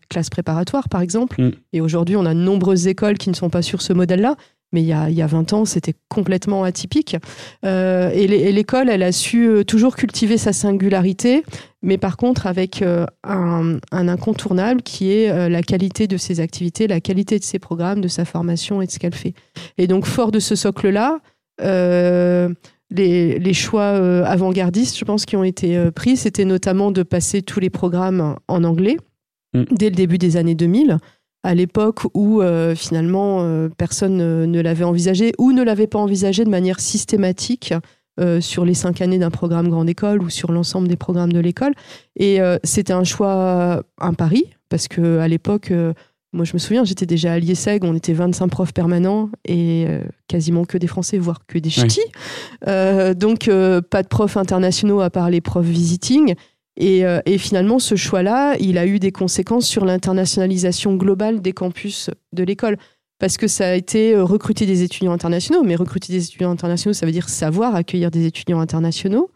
classe 0.09 0.31
préparatoire 0.31 0.89
par 0.89 1.01
exemple. 1.01 1.41
Mm. 1.43 1.51
Et 1.73 1.81
aujourd'hui, 1.81 2.17
on 2.17 2.25
a 2.27 2.35
de 2.35 2.39
nombreuses 2.39 2.87
écoles 2.87 3.19
qui 3.19 3.29
ne 3.29 3.35
sont 3.35 3.51
pas 3.51 3.63
sur 3.63 3.83
ce 3.83 3.93
modèle-là 3.93 4.37
mais 4.73 4.83
il 4.83 4.87
y 4.87 4.93
a, 4.93 5.09
il 5.09 5.17
y 5.17 5.23
a 5.23 5.27
20 5.27 5.53
ans, 5.53 5.65
c'était 5.65 5.95
complètement 6.09 6.65
atypique. 6.65 7.17
Euh, 7.65 8.11
et 8.11 8.27
l'école, 8.27 8.89
elle 8.89 9.03
a 9.03 9.13
su 9.13 9.49
euh, 9.49 9.65
toujours 9.65 9.97
cultiver 9.97 10.39
sa 10.39 10.53
singularité, 10.53 11.45
mais 11.83 11.99
par 11.99 12.17
contre 12.17 12.47
avec 12.47 12.83
euh, 12.83 13.07
un, 13.23 13.79
incontournable 13.93 14.83
qui 14.83 15.13
est 15.13 15.49
la 15.49 15.63
qualité 15.63 16.07
de 16.09 16.17
ses 16.17 16.41
activités, 16.41 16.87
la 16.87 17.01
qualité 17.01 17.39
de 17.39 17.45
ses 17.45 17.59
programmes, 17.59 18.01
de 18.01 18.09
sa 18.09 18.25
formation 18.25 18.83
et 18.83 18.87
de 18.87 18.91
ce 18.91 18.99
qu'elle 18.99 19.15
fait. 19.15 19.35
Et 19.79 19.87
donc, 19.87 20.05
fort 20.05 20.33
de 20.33 20.41
ce 20.41 20.55
socle-là, 20.55 21.21
les, 22.91 23.39
les, 23.39 23.53
choix 23.55 23.89
avant-gardistes, 24.27 24.97
je 24.97 25.05
pense, 25.05 25.27
qui 25.27 25.37
ont 25.37 25.45
été 25.45 25.91
pris, 25.91 26.17
c'était 26.17 26.45
notamment 26.45 26.91
de 26.91 27.03
passer 27.03 27.43
tous 27.43 27.61
les 27.61 27.71
programmes 27.71 28.37
en 28.49 28.65
anglais 28.65 28.97
mm. 29.55 29.65
dès 29.73 29.91
le 29.91 29.97
début 29.97 30.19
des 30.19 30.37
années 30.37 30.55
2000 30.55 30.99
à 31.47 31.55
l'époque 31.55 32.01
où 32.13 32.43
euh, 32.43 32.75
finalement 32.75 33.39
euh, 33.41 33.69
personne 33.69 34.17
ne, 34.17 34.61
l'avait 34.61 34.85
envisagé 34.85 35.33
ou 35.39 35.53
ne 35.53 35.63
l'avait 35.63 35.87
pas 35.87 36.01
envisagé 36.01 36.45
de 36.45 36.51
manière 36.51 36.81
systématique 36.81 37.73
euh, 38.19 38.41
sur 38.41 38.65
les 38.65 38.75
cinq 38.75 39.01
années 39.01 39.19
d'un 39.19 39.31
programme 39.31 39.69
grande 39.69 39.89
école 39.89 40.23
ou 40.23 40.29
sur 40.29 40.51
l'ensemble 40.51 40.89
des 40.89 40.97
programmes 40.97 41.33
de 41.33 41.39
l'école. 41.39 41.73
Et 42.17 42.41
c'était 42.65 42.93
un 42.93 43.05
choix, 43.05 43.83
un 44.01 44.15
pari, 44.15 44.45
parce 44.69 44.89
que 44.89 45.19
à 45.19 45.29
l'époque, 45.29 45.73
moi 46.33 46.45
je 46.45 46.53
me 46.53 46.59
souviens, 46.59 46.85
j'étais 46.85 47.07
déjà 47.07 47.33
à 47.33 47.39
l'IESEG, 47.39 47.85
on 47.85 47.95
était 47.95 48.13
25 48.13 48.49
profs 48.49 48.73
permanents 48.73 49.31
et 49.47 49.87
quasiment 50.29 50.65
que 50.65 50.77
des 50.77 50.87
Français, 50.87 51.19
voire 51.19 51.47
que 51.47 51.59
des 51.59 51.71
ch'tis. 51.71 52.01
donc 52.63 53.49
pas 53.91 54.03
de 54.03 54.09
profs 54.09 54.37
internationaux 54.37 55.01
à 55.01 55.11
part 55.11 55.31
les 55.31 55.41
profs 55.41 55.67
visiting. 55.67 56.35
Euh, 56.83 57.21
et, 57.25 57.39
finalement, 57.39 57.79
ce 57.79 57.97
choix-là, 57.97 58.57
il 58.59 58.79
a 58.79 58.87
eu 58.87 58.99
des 58.99 59.13
conséquences 59.13 59.67
sur 59.67 59.85
l'internationalisation 59.85 60.95
globale 60.95 61.41
des 61.41 61.53
campus 61.53 62.11
de 62.33 62.45
l'école. 62.45 62.77
Parce 63.19 63.39
que 63.39 63.49
ça 63.49 63.69
a 63.69 63.75
été 63.75 64.15
euh, 64.15 64.25
recruter 64.25 64.67
des 64.67 64.83
étudiants 64.83 65.13
internationaux, 65.13 65.63
mais 65.63 65.75
recruter 65.75 66.13
des 66.13 66.25
étudiants 66.25 66.51
internationaux, 66.51 66.93
ça 66.93 67.07
veut 67.07 67.13
dire 67.13 67.31
savoir 67.31 67.75
accueillir 67.75 68.11
des 68.11 68.27
étudiants 68.27 68.61
internationaux. 68.61 69.31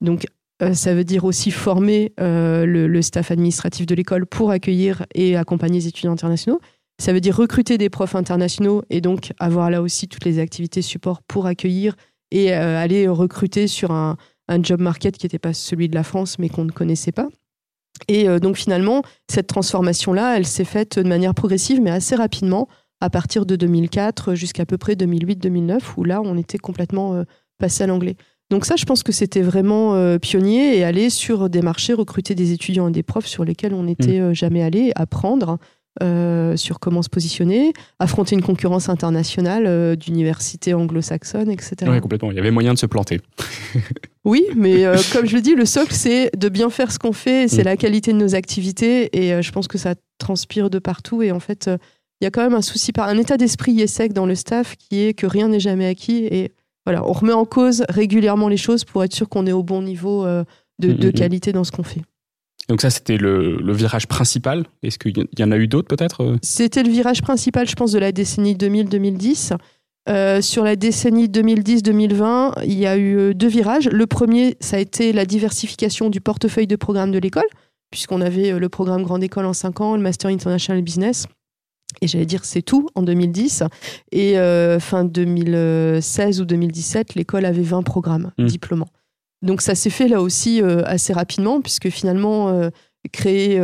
Donc, 0.00 0.26
euh, 0.62 0.74
ça 0.74 0.94
veut 0.94 1.04
dire 1.04 1.24
aussi 1.24 1.50
former 1.50 2.12
le, 2.18 3.00
staff 3.02 3.30
administratif 3.30 3.86
de 3.86 3.94
l'école 3.94 4.26
pour 4.26 4.50
accueillir 4.50 5.04
et 5.14 5.36
accompagner 5.36 5.80
les 5.80 5.88
étudiants 5.88 6.12
internationaux. 6.12 6.60
Ça 6.98 7.12
veut 7.12 7.20
dire 7.20 7.36
recruter 7.36 7.76
des 7.76 7.90
profs 7.90 8.14
internationaux 8.14 8.82
et 8.88 9.00
donc 9.02 9.32
avoir 9.38 9.70
là 9.70 9.82
aussi 9.82 10.08
toutes 10.08 10.24
les 10.24 10.38
activités 10.38 10.80
support 10.80 11.20
pour 11.22 11.46
accueillir 11.46 11.94
et 12.30 12.52
aller 12.52 13.06
recruter 13.06 13.68
sur 13.68 13.90
un, 13.90 14.16
un 14.48 14.62
job 14.62 14.80
market 14.80 15.16
qui 15.16 15.26
n'était 15.26 15.38
pas 15.38 15.52
celui 15.52 15.88
de 15.88 15.94
la 15.94 16.02
France, 16.02 16.38
mais 16.38 16.48
qu'on 16.48 16.64
ne 16.64 16.72
connaissait 16.72 17.12
pas. 17.12 17.28
Et 18.08 18.28
euh, 18.28 18.38
donc 18.38 18.56
finalement, 18.56 19.02
cette 19.28 19.46
transformation-là, 19.46 20.36
elle 20.36 20.46
s'est 20.46 20.64
faite 20.64 20.98
de 20.98 21.08
manière 21.08 21.34
progressive, 21.34 21.80
mais 21.80 21.90
assez 21.90 22.14
rapidement, 22.14 22.68
à 23.00 23.10
partir 23.10 23.46
de 23.46 23.56
2004 23.56 24.34
jusqu'à 24.34 24.66
peu 24.66 24.78
près 24.78 24.94
2008-2009, 24.94 25.80
où 25.96 26.04
là, 26.04 26.20
on 26.22 26.36
était 26.36 26.58
complètement 26.58 27.14
euh, 27.14 27.24
passé 27.58 27.84
à 27.84 27.86
l'anglais. 27.86 28.16
Donc 28.50 28.64
ça, 28.64 28.76
je 28.76 28.84
pense 28.84 29.02
que 29.02 29.12
c'était 29.12 29.42
vraiment 29.42 29.94
euh, 29.94 30.18
pionnier 30.18 30.78
et 30.78 30.84
aller 30.84 31.10
sur 31.10 31.50
des 31.50 31.62
marchés, 31.62 31.94
recruter 31.94 32.34
des 32.34 32.52
étudiants 32.52 32.88
et 32.88 32.92
des 32.92 33.02
profs 33.02 33.26
sur 33.26 33.44
lesquels 33.44 33.74
on 33.74 33.84
n'était 33.84 34.20
mmh. 34.20 34.34
jamais 34.34 34.62
allé, 34.62 34.92
apprendre 34.94 35.58
euh, 36.02 36.58
sur 36.58 36.78
comment 36.78 37.00
se 37.00 37.08
positionner, 37.08 37.72
affronter 37.98 38.34
une 38.34 38.42
concurrence 38.42 38.90
internationale 38.90 39.64
euh, 39.66 39.96
d'universités 39.96 40.74
anglo-saxonnes, 40.74 41.50
etc. 41.50 41.74
Oui, 41.86 42.00
complètement. 42.02 42.30
Il 42.30 42.36
y 42.36 42.38
avait 42.38 42.50
moyen 42.50 42.74
de 42.74 42.78
se 42.78 42.84
planter. 42.84 43.22
oui, 44.26 44.44
mais 44.54 44.84
euh, 44.84 44.98
comme 45.14 45.24
je 45.24 45.34
le 45.34 45.40
dis, 45.40 45.54
le 45.54 45.64
socle, 45.64 45.94
c'est 45.94 46.30
de 46.36 46.50
bien 46.50 46.68
faire 46.68 46.92
ce 46.92 46.98
qu'on 46.98 47.14
fait, 47.14 47.48
c'est 47.48 47.62
mm. 47.62 47.64
la 47.64 47.76
qualité 47.78 48.12
de 48.12 48.18
nos 48.18 48.34
activités, 48.34 49.08
et 49.16 49.42
je 49.42 49.52
pense 49.52 49.68
que 49.68 49.78
ça 49.78 49.94
transpire 50.18 50.68
de 50.68 50.78
partout, 50.78 51.22
et 51.22 51.32
en 51.32 51.40
fait, 51.40 51.70
il 52.20 52.24
y 52.24 52.26
a 52.26 52.30
quand 52.30 52.42
même 52.42 52.54
un 52.54 52.62
souci, 52.62 52.92
un 52.98 53.16
état 53.16 53.38
d'esprit 53.38 53.72
IESEC 53.72 54.12
dans 54.12 54.26
le 54.26 54.34
staff 54.34 54.76
qui 54.76 55.00
est 55.00 55.14
que 55.14 55.26
rien 55.26 55.48
n'est 55.48 55.60
jamais 55.60 55.86
acquis 55.86 56.26
et 56.26 56.52
voilà, 56.86 57.06
on 57.06 57.12
remet 57.12 57.32
en 57.32 57.44
cause 57.44 57.84
régulièrement 57.88 58.48
les 58.48 58.56
choses 58.56 58.84
pour 58.84 59.04
être 59.04 59.12
sûr 59.12 59.28
qu'on 59.28 59.46
est 59.46 59.52
au 59.52 59.62
bon 59.62 59.82
niveau 59.82 60.24
de, 60.24 60.44
mm, 60.80 60.94
de, 60.94 61.08
mm, 61.08 61.12
qualité 61.12 61.52
dans 61.52 61.64
ce 61.64 61.72
qu'on 61.72 61.82
fait. 61.82 62.02
Donc 62.68 62.80
ça, 62.80 62.90
c'était 62.90 63.16
le, 63.16 63.56
le, 63.56 63.72
virage 63.72 64.06
principal. 64.06 64.64
Est-ce 64.82 64.98
qu'il 64.98 65.12
y 65.38 65.44
en 65.44 65.52
a 65.52 65.56
eu 65.56 65.68
d'autres 65.68 65.86
peut-être 65.88 66.36
C'était 66.42 66.82
le 66.82 66.90
virage 66.90 67.22
principal, 67.22 67.68
je 67.68 67.74
pense, 67.74 67.92
de 67.92 67.98
la 67.98 68.10
décennie 68.10 68.54
2000-2010. 68.54 69.56
Euh, 70.08 70.40
sur 70.40 70.62
la 70.62 70.76
décennie 70.76 71.26
2010-2020, 71.26 72.62
il 72.64 72.74
y 72.78 72.86
a 72.86 72.96
eu 72.96 73.18
euh, 73.18 73.34
deux 73.34 73.48
virages. 73.48 73.88
Le 73.88 74.06
premier, 74.06 74.56
ça 74.60 74.76
a 74.76 74.78
été 74.78 75.12
la 75.12 75.26
diversification 75.26 76.10
du 76.10 76.20
portefeuille 76.20 76.68
de 76.68 76.76
programmes 76.76 77.10
de 77.10 77.18
l'école, 77.18 77.46
puisqu'on 77.90 78.20
avait 78.20 78.52
euh, 78.52 78.58
le 78.60 78.68
programme 78.68 79.02
Grande 79.02 79.24
École 79.24 79.46
en 79.46 79.52
5 79.52 79.80
ans, 79.80 79.96
le 79.96 80.02
Master 80.02 80.30
International 80.30 80.80
Business. 80.82 81.26
Et 82.02 82.08
j'allais 82.08 82.26
dire 82.26 82.44
c'est 82.44 82.62
tout 82.62 82.88
en 82.94 83.02
2010. 83.02 83.64
Et 84.12 84.36
fin 84.80 85.04
2016 85.04 86.40
ou 86.40 86.44
2017, 86.44 87.14
l'école 87.14 87.44
avait 87.44 87.62
20 87.62 87.82
programmes 87.82 88.32
mmh. 88.38 88.46
diplômants. 88.46 88.88
Donc 89.42 89.60
ça 89.60 89.74
s'est 89.74 89.90
fait 89.90 90.08
là 90.08 90.20
aussi 90.22 90.60
assez 90.60 91.12
rapidement, 91.12 91.60
puisque 91.60 91.90
finalement, 91.90 92.70
créer 93.12 93.60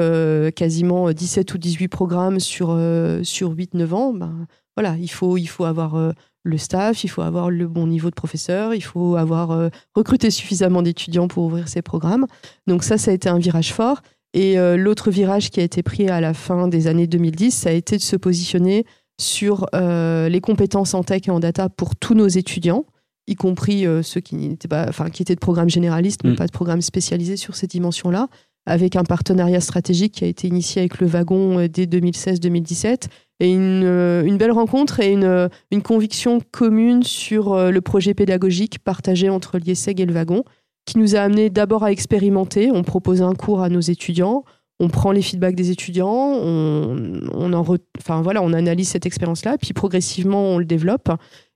quasiment 0.54 1.12
17 1.12 1.54
ou 1.54 1.58
18 1.58 1.88
programmes 1.88 2.40
sur, 2.40 2.78
sur 3.22 3.54
8-9 3.54 3.92
ans, 3.92 4.12
ben, 4.12 4.46
voilà, 4.76 4.96
il 4.98 5.10
faut, 5.10 5.36
il 5.36 5.46
faut 5.46 5.64
avoir 5.64 6.14
le 6.44 6.58
staff, 6.58 7.04
il 7.04 7.08
faut 7.08 7.22
avoir 7.22 7.50
le 7.50 7.66
bon 7.68 7.86
niveau 7.86 8.10
de 8.10 8.14
professeur, 8.14 8.74
il 8.74 8.82
faut 8.82 9.16
avoir 9.16 9.52
euh, 9.52 9.68
recruté 9.94 10.30
suffisamment 10.30 10.82
d'étudiants 10.82 11.28
pour 11.28 11.44
ouvrir 11.44 11.68
ces 11.68 11.82
programmes. 11.82 12.26
Donc 12.66 12.84
ça, 12.84 12.98
ça 12.98 13.10
a 13.10 13.14
été 13.14 13.28
un 13.28 13.38
virage 13.38 13.72
fort. 13.72 14.02
Et 14.34 14.58
euh, 14.58 14.76
l'autre 14.76 15.10
virage 15.10 15.50
qui 15.50 15.60
a 15.60 15.62
été 15.62 15.82
pris 15.82 16.08
à 16.08 16.20
la 16.20 16.34
fin 16.34 16.68
des 16.68 16.86
années 16.86 17.06
2010, 17.06 17.50
ça 17.50 17.70
a 17.70 17.72
été 17.72 17.96
de 17.96 18.02
se 18.02 18.16
positionner 18.16 18.84
sur 19.20 19.66
euh, 19.74 20.28
les 20.28 20.40
compétences 20.40 20.94
en 20.94 21.02
tech 21.02 21.22
et 21.28 21.30
en 21.30 21.40
data 21.40 21.68
pour 21.68 21.96
tous 21.96 22.14
nos 22.14 22.28
étudiants, 22.28 22.86
y 23.26 23.34
compris 23.34 23.84
ceux 24.02 24.20
qui, 24.20 24.34
n'étaient 24.34 24.68
pas, 24.68 24.86
enfin, 24.88 25.10
qui 25.10 25.22
étaient 25.22 25.34
de 25.34 25.40
programmes 25.40 25.70
généralistes, 25.70 26.20
mais 26.24 26.30
mm. 26.30 26.36
pas 26.36 26.46
de 26.46 26.52
programmes 26.52 26.82
spécialisés 26.82 27.36
sur 27.36 27.54
ces 27.54 27.66
dimensions-là 27.66 28.28
avec 28.64 28.94
un 28.96 29.02
partenariat 29.02 29.60
stratégique 29.60 30.14
qui 30.14 30.24
a 30.24 30.28
été 30.28 30.46
initié 30.46 30.82
avec 30.82 31.00
le 31.00 31.06
wagon 31.08 31.66
dès 31.66 31.86
2016-2017 31.86 33.08
et 33.42 33.52
une, 33.52 33.82
euh, 33.84 34.22
une, 34.24 34.36
belle 34.36 34.52
rencontre 34.52 35.00
et 35.00 35.10
une, 35.10 35.24
euh, 35.24 35.48
une, 35.72 35.82
conviction 35.82 36.40
commune 36.52 37.02
sur 37.02 37.52
euh, 37.52 37.70
le 37.72 37.80
projet 37.80 38.14
pédagogique 38.14 38.78
partagé 38.78 39.28
entre 39.28 39.58
l'IESEG 39.58 40.00
et 40.00 40.06
le 40.06 40.12
wagon, 40.12 40.44
qui 40.84 40.98
nous 40.98 41.16
a 41.16 41.20
amené 41.20 41.50
d'abord 41.50 41.84
à 41.84 41.92
expérimenter. 41.92 42.70
On 42.70 42.82
propose 42.82 43.22
un 43.22 43.34
cours 43.34 43.62
à 43.62 43.68
nos 43.68 43.80
étudiants, 43.80 44.44
on 44.80 44.88
prend 44.88 45.12
les 45.12 45.22
feedbacks 45.22 45.54
des 45.54 45.70
étudiants, 45.70 46.08
on, 46.10 47.52
en 47.52 47.64
enfin, 47.98 48.22
voilà, 48.22 48.42
on 48.42 48.52
analyse 48.52 48.88
cette 48.88 49.06
expérience-là, 49.06 49.58
puis 49.58 49.72
progressivement 49.72 50.42
on 50.50 50.58
le 50.58 50.64
développe. 50.64 51.10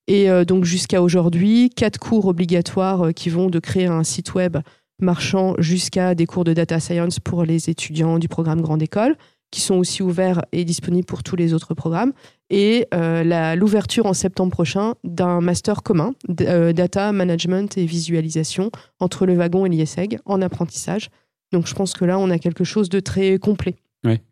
Et 0.06 0.28
donc 0.44 0.64
jusqu'à 0.64 1.02
aujourd'hui, 1.02 1.70
quatre 1.70 1.98
cours 1.98 2.26
obligatoires 2.26 3.12
qui 3.14 3.28
vont 3.28 3.50
de 3.50 3.58
créer 3.58 3.86
un 3.86 4.04
site 4.04 4.34
web 4.34 4.58
marchand 5.00 5.54
jusqu'à 5.58 6.14
des 6.14 6.26
cours 6.26 6.44
de 6.44 6.52
data 6.52 6.78
science 6.80 7.20
pour 7.20 7.44
les 7.44 7.68
étudiants 7.68 8.18
du 8.18 8.28
programme 8.28 8.60
Grande 8.60 8.82
École 8.82 9.16
qui 9.56 9.62
sont 9.62 9.76
aussi 9.76 10.02
ouverts 10.02 10.42
et 10.52 10.66
disponibles 10.66 11.06
pour 11.06 11.22
tous 11.22 11.34
les 11.34 11.54
autres 11.54 11.72
programmes, 11.72 12.12
et 12.50 12.86
euh, 12.92 13.54
l'ouverture 13.54 14.04
en 14.04 14.12
septembre 14.12 14.52
prochain 14.52 14.96
d'un 15.02 15.40
master 15.40 15.82
commun, 15.82 16.12
euh, 16.42 16.74
data 16.74 17.10
management 17.10 17.78
et 17.78 17.86
visualisation, 17.86 18.70
entre 19.00 19.24
le 19.24 19.32
wagon 19.32 19.64
et 19.64 19.70
l'ISEG 19.70 20.18
en 20.26 20.42
apprentissage. 20.42 21.08
Donc 21.52 21.66
je 21.66 21.74
pense 21.74 21.94
que 21.94 22.04
là, 22.04 22.18
on 22.18 22.28
a 22.28 22.38
quelque 22.38 22.64
chose 22.64 22.90
de 22.90 23.00
très 23.00 23.38
complet. 23.38 23.76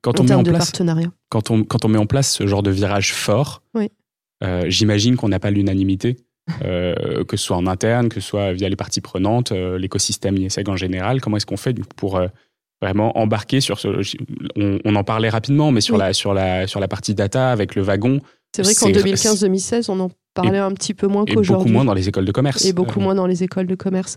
Quand 0.03 0.21
en 0.21 0.25
on 0.25 0.27
met 0.27 0.35
en 0.35 0.43
de 0.43 0.51
place, 0.51 0.67
partenariat. 0.67 1.11
Quand 1.31 1.51
on, 1.51 1.65
quand 1.65 1.87
on 1.87 1.89
met 1.89 1.99
en 1.99 2.07
place 2.07 2.31
ce 2.31 2.47
genre 2.47 2.63
de 2.63 2.71
virage 2.71 3.15
fort, 3.15 3.63
euh, 4.43 4.65
j'imagine 4.69 5.17
qu'on 5.17 5.31
n'a 5.31 5.41
pas 5.41 5.51
l'unanimité. 5.51 6.19
que 6.61 7.25
ce 7.31 7.39
soit 7.39 7.57
en 7.57 7.67
interne, 7.67 8.11
que 8.11 8.21
ce 8.21 8.29
soit 8.29 8.53
via 8.53 8.69
les 8.69 8.77
parties 8.77 9.01
prenantes, 9.01 9.53
l'écosystème 9.53 10.37
ISEG 10.37 10.69
en 10.69 10.77
général. 10.77 11.23
Comment 11.23 11.39
est-ce 11.39 11.47
qu'on 11.47 11.57
fait 11.57 11.73
pour 11.97 12.21
vraiment 12.83 13.17
embarqué 13.19 13.61
sur 13.61 13.79
ce. 13.79 13.89
On, 14.57 14.95
en 14.95 15.05
parlait 15.05 15.29
rapidement, 15.29 15.73
mais 15.73 15.81
sur, 15.81 15.97
la, 15.97 16.13
sur, 16.13 16.35
la, 16.35 16.67
sur 16.67 16.81
la 16.81 16.89
partie 16.89 17.15
data 17.15 17.51
avec 17.51 17.75
le 17.75 17.83
wagon. 17.83 18.21
C'est 18.55 18.63
vrai 18.63 18.75
qu'en 18.75 18.89
2015-2016, 18.89 19.91
on 19.91 20.01
en 20.01 20.11
parlait 20.35 20.59
un 20.59 20.73
petit 20.73 20.95
peu 20.95 21.07
moins 21.07 21.25
qu'aujourd'hui. 21.25 21.65
Beaucoup 21.65 21.69
moins 21.73 21.85
dans 21.85 21.95
les 21.95 22.09
écoles 22.09 22.25
de 22.25 22.33
commerce. 22.33 22.65
Et 22.65 22.73
beaucoup 22.73 23.01
euh. 23.01 23.03
moins 23.03 23.15
dans 23.15 23.27
les 23.27 23.43
écoles 23.43 23.67
de 23.67 23.75
commerce. 23.75 24.17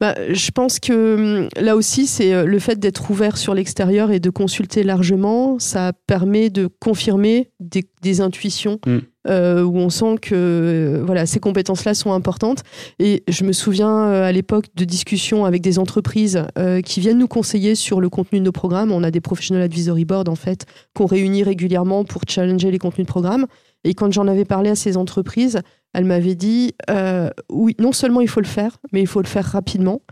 Bah, 0.00 0.14
je 0.30 0.50
pense 0.50 0.80
que 0.80 1.42
hum, 1.42 1.48
là 1.56 1.76
aussi, 1.76 2.06
c'est 2.06 2.32
euh, 2.32 2.46
le 2.46 2.58
fait 2.58 2.78
d'être 2.78 3.10
ouvert 3.10 3.36
sur 3.36 3.54
l'extérieur 3.54 4.10
et 4.10 4.18
de 4.18 4.30
consulter 4.30 4.82
largement, 4.82 5.58
ça 5.58 5.92
permet 6.06 6.48
de 6.48 6.68
confirmer 6.80 7.50
des, 7.60 8.20
intuitions 8.22 8.80
mm. 8.86 8.98
euh, 9.28 9.62
où 9.62 9.76
on 9.76 9.90
sent 9.90 10.16
que 10.22 10.34
euh, 10.34 11.02
voilà, 11.04 11.26
ces 11.26 11.38
compétences-là 11.38 11.92
sont 11.92 12.12
importantes. 12.12 12.62
Et 12.98 13.24
je 13.28 13.44
me 13.44 13.52
souviens 13.52 14.06
à 14.06 14.32
l'époque 14.32 14.66
de 14.74 14.86
discussions 14.86 15.44
avec 15.44 15.60
des 15.60 15.78
entreprises 15.78 16.42
qui 16.84 17.00
viennent 17.00 17.18
nous 17.18 17.28
conseiller 17.28 17.74
sur 17.74 18.00
le 18.00 18.08
contenu 18.08 18.38
de 18.38 18.44
nos 18.44 18.52
programmes. 18.52 18.92
On 18.92 19.02
a 19.02 19.10
des 19.10 19.20
professional 19.20 19.62
advisory 19.62 20.06
board 20.06 20.28
en 20.28 20.34
fait 20.34 20.64
qu'on 20.94 21.06
réunit 21.06 21.42
régulièrement 21.42 22.04
pour 22.04 22.22
challenger 22.26 22.70
les 22.70 22.78
contenus 22.78 23.06
de 23.06 23.10
programmes. 23.10 23.46
Et 23.84 23.94
quand 23.94 24.12
j'en 24.12 24.26
avais 24.28 24.44
parlé 24.44 24.70
à 24.70 24.74
ces 24.74 24.96
entreprises, 24.96 25.60
elle 25.92 26.04
m'avait 26.04 26.34
dit 26.34 26.74
euh, 26.90 27.30
oui, 27.50 27.74
non 27.78 27.92
seulement 27.92 28.20
il 28.20 28.28
faut 28.28 28.40
le 28.40 28.46
faire, 28.46 28.78
mais 28.92 29.00
il 29.00 29.06
faut 29.06 29.22
le 29.22 29.26
faire 29.26 29.44
rapidement. 29.44 30.02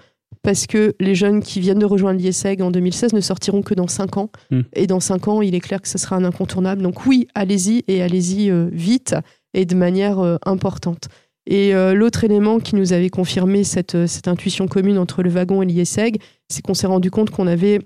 Parce 0.42 0.66
que 0.66 0.94
les 1.00 1.14
jeunes 1.14 1.42
qui 1.42 1.60
viennent 1.60 1.80
de 1.80 1.86
rejoindre 1.86 2.20
l'IESEG 2.20 2.62
en 2.62 2.70
2016 2.70 3.12
ne 3.12 3.20
sortiront 3.20 3.62
que 3.62 3.74
dans 3.74 3.88
5 3.88 4.16
ans. 4.18 4.30
Hmm. 4.50 4.62
Et 4.74 4.86
dans 4.86 5.00
5 5.00 5.28
ans, 5.28 5.42
il 5.42 5.54
est 5.54 5.60
clair 5.60 5.82
que 5.82 5.88
ce 5.88 5.98
sera 5.98 6.16
un 6.16 6.24
incontournable. 6.24 6.82
Donc 6.82 7.06
oui, 7.06 7.26
allez-y 7.34 7.84
et 7.88 8.02
allez-y 8.02 8.50
euh, 8.50 8.68
vite 8.72 9.16
et 9.52 9.64
de 9.64 9.74
manière 9.74 10.20
euh, 10.20 10.36
importante. 10.46 11.08
Et 11.50 11.72
l'autre 11.94 12.24
élément 12.24 12.58
qui 12.58 12.76
nous 12.76 12.92
avait 12.92 13.08
confirmé 13.08 13.64
cette, 13.64 14.06
cette 14.06 14.28
intuition 14.28 14.68
commune 14.68 14.98
entre 14.98 15.22
le 15.22 15.30
wagon 15.30 15.62
et 15.62 15.64
l'IESEG, 15.64 16.20
c'est 16.50 16.60
qu'on 16.60 16.74
s'est 16.74 16.86
rendu 16.86 17.10
compte 17.10 17.30
qu'on 17.30 17.46
avait 17.46 17.78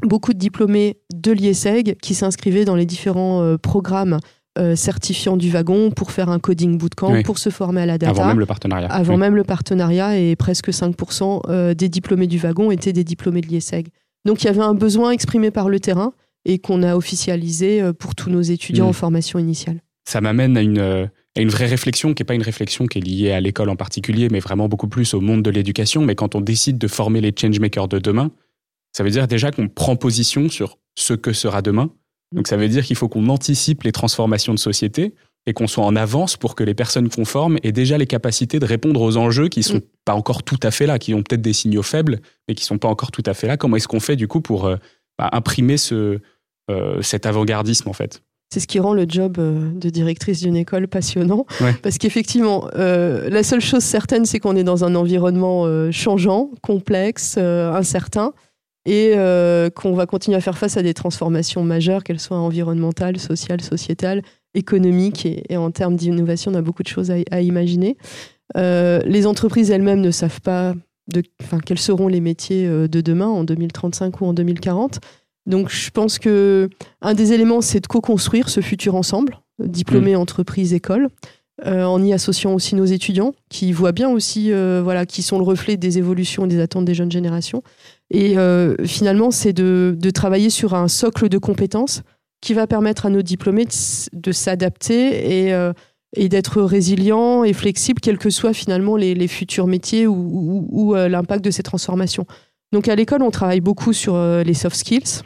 beaucoup 0.00 0.32
de 0.32 0.38
diplômés 0.38 0.96
de 1.14 1.30
l'IESEG 1.30 1.98
qui 2.00 2.14
s'inscrivaient 2.14 2.64
dans 2.64 2.76
les 2.76 2.86
différents 2.86 3.58
programmes 3.58 4.20
euh, 4.56 4.76
certifiant 4.76 5.36
du 5.36 5.50
wagon 5.50 5.90
pour 5.90 6.12
faire 6.12 6.28
un 6.28 6.38
coding 6.38 6.78
bootcamp, 6.78 7.22
pour 7.24 7.38
se 7.38 7.50
former 7.50 7.82
à 7.82 7.86
la 7.86 7.98
data. 7.98 8.12
Avant 8.12 8.28
même 8.28 8.38
le 8.38 8.46
partenariat. 8.46 8.86
Avant 8.86 9.16
même 9.16 9.34
le 9.34 9.42
partenariat, 9.42 10.16
et 10.16 10.36
presque 10.36 10.68
5% 10.68 11.40
euh, 11.48 11.74
des 11.74 11.88
diplômés 11.88 12.28
du 12.28 12.38
wagon 12.38 12.70
étaient 12.70 12.92
des 12.92 13.02
diplômés 13.02 13.40
de 13.40 13.48
l'IESEG. 13.48 13.88
Donc 14.24 14.42
il 14.42 14.46
y 14.46 14.50
avait 14.50 14.60
un 14.60 14.74
besoin 14.74 15.10
exprimé 15.10 15.50
par 15.50 15.68
le 15.68 15.80
terrain 15.80 16.12
et 16.44 16.60
qu'on 16.60 16.84
a 16.84 16.94
officialisé 16.94 17.82
euh, 17.82 17.92
pour 17.92 18.14
tous 18.14 18.30
nos 18.30 18.42
étudiants 18.42 18.86
mm. 18.86 18.90
en 18.90 18.92
formation 18.92 19.40
initiale. 19.40 19.80
Ça 20.08 20.20
m'amène 20.20 20.56
à 20.56 20.60
une, 20.60 20.78
à 20.78 21.40
une 21.40 21.48
vraie 21.48 21.66
réflexion 21.66 22.14
qui 22.14 22.22
n'est 22.22 22.26
pas 22.26 22.34
une 22.34 22.42
réflexion 22.42 22.86
qui 22.86 22.98
est 22.98 23.00
liée 23.00 23.32
à 23.32 23.40
l'école 23.40 23.70
en 23.70 23.76
particulier, 23.76 24.28
mais 24.30 24.38
vraiment 24.38 24.68
beaucoup 24.68 24.86
plus 24.86 25.14
au 25.14 25.20
monde 25.20 25.42
de 25.42 25.50
l'éducation. 25.50 26.02
Mais 26.02 26.14
quand 26.14 26.36
on 26.36 26.40
décide 26.40 26.78
de 26.78 26.86
former 26.86 27.20
les 27.20 27.32
changemakers 27.36 27.88
de 27.88 27.98
demain, 27.98 28.30
ça 28.92 29.02
veut 29.02 29.10
dire 29.10 29.26
déjà 29.26 29.50
qu'on 29.50 29.66
prend 29.66 29.96
position 29.96 30.48
sur 30.48 30.78
ce 30.94 31.14
que 31.14 31.32
sera 31.32 31.60
demain 31.60 31.90
donc 32.34 32.48
ça 32.48 32.56
veut 32.56 32.68
dire 32.68 32.84
qu'il 32.84 32.96
faut 32.96 33.08
qu'on 33.08 33.28
anticipe 33.28 33.84
les 33.84 33.92
transformations 33.92 34.52
de 34.52 34.58
société 34.58 35.14
et 35.46 35.52
qu'on 35.52 35.66
soit 35.66 35.84
en 35.84 35.94
avance 35.94 36.36
pour 36.36 36.54
que 36.54 36.64
les 36.64 36.74
personnes 36.74 37.08
conformes 37.08 37.58
aient 37.62 37.72
déjà 37.72 37.98
les 37.98 38.06
capacités 38.06 38.58
de 38.58 38.64
répondre 38.64 39.00
aux 39.00 39.16
enjeux 39.16 39.48
qui 39.48 39.62
sont 39.62 39.76
mm. 39.76 39.82
pas 40.04 40.14
encore 40.14 40.42
tout 40.42 40.58
à 40.62 40.70
fait 40.70 40.86
là, 40.86 40.98
qui 40.98 41.14
ont 41.14 41.22
peut-être 41.22 41.42
des 41.42 41.52
signaux 41.52 41.82
faibles, 41.82 42.20
mais 42.48 42.54
qui 42.54 42.64
sont 42.64 42.78
pas 42.78 42.88
encore 42.88 43.12
tout 43.12 43.22
à 43.26 43.34
fait 43.34 43.46
là. 43.46 43.56
Comment 43.56 43.76
est-ce 43.76 43.88
qu'on 43.88 44.00
fait 44.00 44.16
du 44.16 44.26
coup 44.26 44.40
pour 44.40 44.64
euh, 44.64 44.76
bah, 45.18 45.28
imprimer 45.32 45.76
ce, 45.76 46.18
euh, 46.70 47.02
cet 47.02 47.26
avant-gardisme 47.26 47.88
en 47.88 47.92
fait? 47.92 48.22
C'est 48.52 48.60
ce 48.60 48.66
qui 48.66 48.78
rend 48.78 48.94
le 48.94 49.04
job 49.08 49.36
euh, 49.38 49.70
de 49.74 49.90
directrice 49.90 50.40
d'une 50.40 50.56
école 50.56 50.88
passionnant. 50.88 51.46
Parce 51.82 51.98
qu'effectivement, 51.98 52.68
la 52.74 53.42
seule 53.42 53.60
chose 53.60 53.82
certaine, 53.82 54.24
c'est 54.24 54.38
qu'on 54.38 54.56
est 54.56 54.64
dans 54.64 54.84
un 54.84 54.94
environnement 54.94 55.66
changeant, 55.90 56.50
complexe, 56.62 57.36
incertain 57.36 58.32
et 58.86 59.12
euh, 59.16 59.70
qu'on 59.70 59.94
va 59.94 60.06
continuer 60.06 60.36
à 60.36 60.40
faire 60.40 60.58
face 60.58 60.76
à 60.76 60.82
des 60.82 60.94
transformations 60.94 61.62
majeures, 61.62 62.04
qu'elles 62.04 62.20
soient 62.20 62.38
environnementales, 62.38 63.18
sociales, 63.18 63.62
sociétales, 63.62 64.22
économiques, 64.54 65.26
et, 65.26 65.56
en 65.56 65.70
termes 65.70 65.96
d'innovation, 65.96 66.52
on 66.52 66.54
a 66.54 66.62
beaucoup 66.62 66.82
de 66.82 66.88
choses 66.88 67.10
à, 67.10 67.40
imaginer. 67.40 67.96
Euh, 68.56 69.00
les 69.04 69.26
entreprises 69.26 69.70
elles-mêmes 69.70 70.00
ne 70.00 70.10
savent 70.10 70.40
pas 70.42 70.74
de, 71.08 71.22
quels 71.64 71.78
seront 71.78 72.08
les 72.08 72.20
métiers 72.20 72.66
euh, 72.66 72.86
de 72.86 73.00
demain, 73.00 73.26
en 73.26 73.44
2035 73.44 74.20
ou 74.20 74.26
en 74.26 74.32
2040. 74.34 75.00
Donc 75.46 75.70
je 75.70 75.90
pense 75.90 76.18
que 76.18 76.68
un 77.02 77.14
des 77.14 77.32
éléments, 77.32 77.60
c'est 77.60 77.80
de 77.80 77.86
co-construire 77.86 78.48
ce 78.48 78.60
futur 78.60 78.94
ensemble, 78.94 79.40
diplômés, 79.58 80.14
mmh. 80.14 80.20
entreprises, 80.20 80.72
écoles. 80.72 81.08
en 81.64 82.02
y 82.02 82.12
associant 82.12 82.54
aussi 82.54 82.74
nos 82.74 82.86
étudiants, 82.86 83.34
qui 83.50 83.72
voient 83.72 83.92
bien 83.92 84.08
aussi, 84.08 84.50
voilà, 84.82 85.04
qui 85.04 85.22
sont 85.22 85.38
le 85.38 85.44
reflet 85.44 85.76
des 85.76 85.98
évolutions 85.98 86.46
et 86.46 86.48
des 86.48 86.60
attentes 86.60 86.86
des 86.86 86.94
jeunes 86.94 87.12
générations. 87.12 87.62
Et 88.10 88.36
euh, 88.36 88.76
finalement, 88.84 89.30
c'est 89.30 89.52
de, 89.52 89.96
travailler 90.14 90.50
sur 90.50 90.74
un 90.74 90.88
socle 90.88 91.28
de 91.28 91.38
compétences 91.38 92.02
qui 92.40 92.54
va 92.54 92.66
permettre 92.66 93.06
à 93.06 93.10
nos 93.10 93.22
diplômés 93.22 93.66
de, 94.12 94.32
s'adapter 94.32 95.46
et, 95.46 95.54
euh, 95.54 95.72
et 96.14 96.28
d'être 96.28 96.60
résilients 96.62 97.44
et 97.44 97.52
flexibles, 97.52 98.00
quels 98.00 98.18
que 98.18 98.30
soient 98.30 98.52
finalement 98.52 98.96
les, 98.96 99.28
futurs 99.28 99.66
métiers 99.66 100.06
ou, 100.06 100.94
euh, 100.94 101.08
l'impact 101.08 101.44
de 101.44 101.50
ces 101.50 101.62
transformations. 101.62 102.26
Donc 102.72 102.88
à 102.88 102.94
l'école, 102.94 103.22
on 103.22 103.30
travaille 103.30 103.60
beaucoup 103.60 103.92
sur 103.92 104.18
les 104.18 104.54
soft 104.54 104.76
skills. 104.76 105.22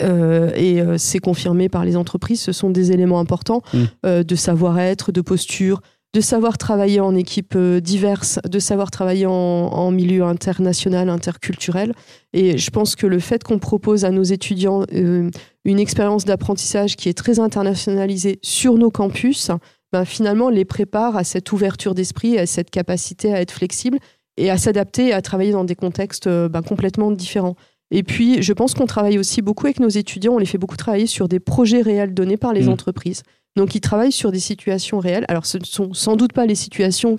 et 0.00 0.82
c'est 0.98 1.18
confirmé 1.18 1.68
par 1.68 1.84
les 1.84 1.96
entreprises, 1.96 2.40
ce 2.40 2.52
sont 2.52 2.70
des 2.70 2.92
éléments 2.92 3.18
importants 3.18 3.62
mmh. 3.72 4.22
de 4.22 4.34
savoir-être, 4.36 5.10
de 5.10 5.20
posture, 5.20 5.80
de 6.14 6.20
savoir 6.20 6.58
travailler 6.58 7.00
en 7.00 7.16
équipes 7.16 7.58
diverses, 7.58 8.38
de 8.48 8.60
savoir 8.60 8.92
travailler 8.92 9.26
en, 9.26 9.90
milieu 9.90 10.22
international, 10.22 11.08
interculturel. 11.08 11.92
Et 12.32 12.56
je 12.56 12.70
pense 12.70 12.94
que 12.94 13.08
le 13.08 13.18
fait 13.18 13.42
qu'on 13.42 13.58
propose 13.58 14.04
à 14.04 14.12
nos 14.12 14.22
étudiants 14.22 14.84
une 14.92 15.78
expérience 15.80 16.24
d'apprentissage 16.24 16.94
qui 16.94 17.08
est 17.08 17.18
très 17.18 17.40
internationalisée 17.40 18.38
sur 18.42 18.74
nos 18.74 18.92
campus, 18.92 19.50
ben, 19.92 20.04
finalement 20.04 20.50
les 20.50 20.64
prépare 20.64 21.16
à 21.16 21.24
cette 21.24 21.50
ouverture 21.50 21.96
d'esprit, 21.96 22.38
à 22.38 22.46
cette 22.46 22.70
capacité 22.70 23.34
à 23.34 23.40
être 23.40 23.52
flexible 23.52 23.98
et 24.36 24.50
à 24.50 24.56
s'adapter 24.56 25.08
et 25.08 25.12
à 25.12 25.20
travailler 25.20 25.52
dans 25.52 25.64
des 25.64 25.74
contextes 25.74 26.28
ben, 26.28 26.62
complètement 26.62 27.10
différents. 27.10 27.56
Et 27.90 28.04
puis, 28.04 28.40
je 28.40 28.52
pense 28.52 28.74
qu'on 28.74 28.86
travaille 28.86 29.18
aussi 29.18 29.42
beaucoup 29.42 29.66
avec 29.66 29.80
nos 29.80 29.88
étudiants, 29.88 30.34
on 30.34 30.38
les 30.38 30.46
fait 30.46 30.58
beaucoup 30.58 30.76
travailler 30.76 31.06
sur 31.06 31.28
des 31.28 31.40
projets 31.40 31.82
réels 31.82 32.14
donnés 32.14 32.36
par 32.36 32.52
les 32.52 32.66
mmh. 32.66 32.70
entreprises. 32.70 33.22
Donc, 33.56 33.74
ils 33.74 33.80
travaillent 33.80 34.12
sur 34.12 34.32
des 34.32 34.40
situations 34.40 34.98
réelles. 34.98 35.24
Alors, 35.28 35.46
ce 35.46 35.58
ne 35.58 35.64
sont 35.64 35.94
sans 35.94 36.16
doute 36.16 36.32
pas 36.32 36.46
les 36.46 36.54
situations 36.54 37.16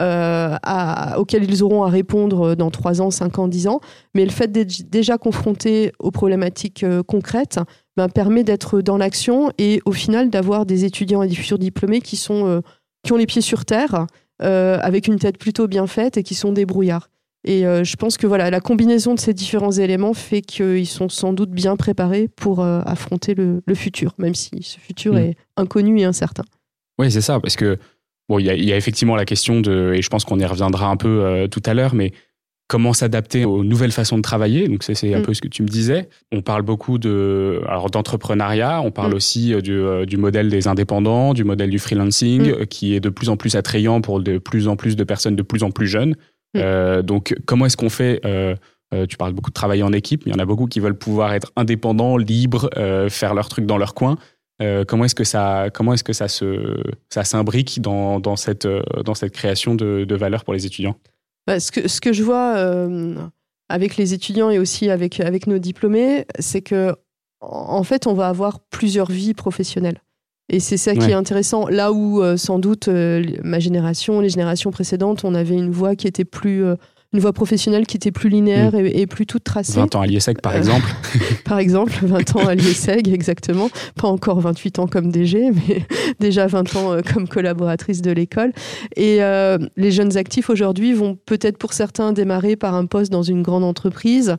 euh, 0.00 0.56
auxquelles 1.16 1.50
ils 1.50 1.62
auront 1.62 1.82
à 1.82 1.88
répondre 1.88 2.54
dans 2.54 2.70
3 2.70 3.02
ans, 3.02 3.10
5 3.10 3.38
ans, 3.38 3.48
10 3.48 3.68
ans. 3.68 3.80
Mais 4.14 4.24
le 4.24 4.30
fait 4.30 4.50
d'être 4.50 4.88
déjà 4.90 5.18
confronté 5.18 5.92
aux 5.98 6.10
problématiques 6.10 6.84
euh, 6.84 7.02
concrètes 7.02 7.60
ben, 7.96 8.08
permet 8.08 8.44
d'être 8.44 8.80
dans 8.80 8.96
l'action 8.96 9.52
et 9.58 9.80
au 9.84 9.92
final 9.92 10.30
d'avoir 10.30 10.66
des 10.66 10.84
étudiants 10.84 11.22
et 11.22 11.28
des 11.28 11.34
futurs 11.34 11.58
diplômés 11.58 12.00
qui, 12.00 12.16
sont, 12.16 12.46
euh, 12.46 12.60
qui 13.02 13.12
ont 13.12 13.16
les 13.16 13.26
pieds 13.26 13.42
sur 13.42 13.64
terre, 13.64 14.06
avec 14.40 15.08
une 15.08 15.18
tête 15.18 15.36
plutôt 15.36 15.66
bien 15.66 15.88
faite 15.88 16.16
et 16.16 16.22
qui 16.22 16.36
sont 16.36 16.52
débrouillards. 16.52 17.08
Et 17.44 17.62
je 17.62 17.96
pense 17.96 18.16
que 18.18 18.26
voilà, 18.26 18.50
la 18.50 18.60
combinaison 18.60 19.14
de 19.14 19.20
ces 19.20 19.32
différents 19.32 19.70
éléments 19.70 20.12
fait 20.12 20.42
qu'ils 20.42 20.86
sont 20.86 21.08
sans 21.08 21.32
doute 21.32 21.50
bien 21.50 21.76
préparés 21.76 22.28
pour 22.28 22.62
affronter 22.62 23.34
le, 23.34 23.62
futur, 23.74 24.12
même 24.18 24.34
si 24.34 24.62
ce 24.62 24.78
futur 24.78 25.14
mm. 25.14 25.18
est 25.18 25.36
inconnu 25.56 26.00
et 26.00 26.04
incertain. 26.04 26.42
Oui, 26.98 27.10
c'est 27.10 27.20
ça, 27.20 27.38
parce 27.40 27.56
que 27.56 27.78
Bon, 28.28 28.38
il 28.38 28.44
y, 28.44 28.72
a 28.72 28.76
effectivement 28.76 29.16
la 29.16 29.24
question 29.24 29.62
de, 29.62 29.94
et 29.94 30.02
je 30.02 30.08
pense 30.10 30.24
qu'on 30.24 30.38
y 30.38 30.44
reviendra 30.44 30.88
un 30.88 30.98
peu 30.98 31.24
euh, 31.24 31.48
tout 31.48 31.62
à 31.64 31.72
l'heure, 31.72 31.94
mais 31.94 32.12
comment 32.66 32.92
s'adapter 32.92 33.46
aux 33.46 33.64
nouvelles 33.64 33.92
façons 33.92 34.18
de 34.18 34.22
travailler? 34.22 34.68
Donc 34.68 34.82
c'est 34.82 35.14
un 35.14 35.20
mm. 35.20 35.22
peu 35.22 35.32
ce 35.32 35.40
que 35.40 35.48
tu 35.48 35.62
me 35.62 35.68
disais. 35.68 36.10
On 36.30 36.42
parle 36.42 36.60
beaucoup 36.60 36.98
de 36.98 37.62
alors 37.66 37.88
d'entrepreneuriat, 37.88 38.82
on 38.82 38.90
parle 38.90 39.12
mm. 39.12 39.16
aussi 39.16 39.54
euh, 39.54 39.62
du, 39.62 39.72
euh, 39.72 40.04
du, 40.04 40.18
modèle 40.18 40.50
des 40.50 40.68
indépendants, 40.68 41.32
du 41.32 41.44
modèle 41.44 41.70
du 41.70 41.78
freelancing, 41.78 42.66
qui 42.66 42.94
est 42.94 43.00
de 43.00 43.08
plus 43.08 43.30
en 43.30 43.38
plus 43.38 43.56
attrayant 43.56 44.02
pour 44.02 44.20
de 44.20 44.36
plus 44.36 44.68
en 44.68 44.76
plus 44.76 44.94
de 44.94 45.04
personnes 45.04 45.36
de 45.36 45.42
plus 45.42 45.62
en 45.62 45.70
plus 45.70 45.86
jeunes. 45.86 46.14
Euh, 46.56 47.02
donc 47.02 47.34
comment 47.46 47.66
est-ce 47.66 47.76
qu'on 47.76 47.90
fait 47.90 48.20
euh, 48.24 48.54
Tu 49.08 49.16
parles 49.16 49.32
beaucoup 49.32 49.50
de 49.50 49.54
travailler 49.54 49.82
en 49.82 49.92
équipe, 49.92 50.24
mais 50.24 50.32
il 50.32 50.34
y 50.34 50.38
en 50.38 50.42
a 50.42 50.46
beaucoup 50.46 50.66
qui 50.66 50.80
veulent 50.80 50.98
pouvoir 50.98 51.34
être 51.34 51.52
indépendants, 51.56 52.16
libres, 52.16 52.70
faire 53.10 53.34
leur 53.34 53.48
truc 53.48 53.66
dans 53.66 53.78
leur 53.78 53.94
coin. 53.94 54.16
Euh, 54.60 54.84
comment 54.84 55.04
est-ce 55.04 55.14
que 55.14 55.24
ça, 55.24 55.68
comment 55.72 55.94
est-ce 55.94 56.04
que 56.04 56.12
ça 56.12 56.28
se, 56.28 56.82
ça 57.10 57.24
s'imbrique 57.24 57.80
dans, 57.80 58.18
dans, 58.18 58.36
cette, 58.36 58.66
euh, 58.66 58.82
dans 59.04 59.14
cette 59.14 59.32
création 59.32 59.74
de, 59.74 60.04
de 60.04 60.14
valeur 60.16 60.44
pour 60.44 60.52
les 60.52 60.66
étudiants? 60.66 60.96
Bah, 61.46 61.60
ce, 61.60 61.70
que, 61.70 61.86
ce 61.86 62.00
que 62.00 62.12
je 62.12 62.22
vois 62.22 62.56
euh, 62.56 63.14
avec 63.68 63.96
les 63.96 64.14
étudiants 64.14 64.50
et 64.50 64.58
aussi 64.58 64.90
avec, 64.90 65.20
avec 65.20 65.46
nos 65.46 65.58
diplômés, 65.58 66.26
c'est 66.38 66.62
que 66.62 66.94
en 67.40 67.84
fait, 67.84 68.08
on 68.08 68.14
va 68.14 68.28
avoir 68.28 68.58
plusieurs 68.58 69.08
vies 69.08 69.32
professionnelles. 69.32 70.02
Et 70.48 70.60
c'est 70.60 70.78
ça 70.78 70.94
qui 70.94 71.10
est 71.10 71.14
intéressant. 71.14 71.68
Là 71.68 71.92
où, 71.92 72.22
sans 72.38 72.58
doute, 72.58 72.88
ma 72.88 73.58
génération, 73.58 74.20
les 74.20 74.30
générations 74.30 74.70
précédentes, 74.70 75.24
on 75.24 75.34
avait 75.34 75.54
une 75.54 75.70
voie 75.70 75.94
qui 75.94 76.06
était 76.06 76.24
plus 76.24 76.64
une 77.14 77.20
voie 77.20 77.32
professionnelle 77.32 77.86
qui 77.86 77.96
était 77.96 78.12
plus 78.12 78.28
linéaire 78.28 78.72
mm. 78.74 78.86
et, 78.86 79.06
plus 79.06 79.24
toute 79.24 79.44
tracée. 79.44 79.80
20 79.80 79.94
ans 79.94 80.00
à 80.02 80.06
l'IESEG, 80.06 80.40
par 80.40 80.52
euh, 80.52 80.58
exemple. 80.58 80.86
par 81.44 81.58
exemple, 81.58 81.92
20 82.02 82.36
ans 82.36 82.46
à 82.46 82.54
l'IESEG, 82.54 83.08
exactement. 83.12 83.70
Pas 83.94 84.08
encore 84.08 84.40
28 84.40 84.78
ans 84.78 84.86
comme 84.86 85.10
DG, 85.10 85.50
mais 85.50 85.86
déjà 86.20 86.46
20 86.46 86.76
ans 86.76 86.92
euh, 86.92 87.00
comme 87.00 87.26
collaboratrice 87.26 88.02
de 88.02 88.10
l'école. 88.10 88.52
Et 88.96 89.22
euh, 89.22 89.58
les 89.76 89.90
jeunes 89.90 90.16
actifs 90.16 90.50
aujourd'hui 90.50 90.92
vont 90.92 91.16
peut-être 91.16 91.56
pour 91.56 91.72
certains 91.72 92.12
démarrer 92.12 92.56
par 92.56 92.74
un 92.74 92.84
poste 92.84 93.10
dans 93.10 93.22
une 93.22 93.42
grande 93.42 93.64
entreprise. 93.64 94.36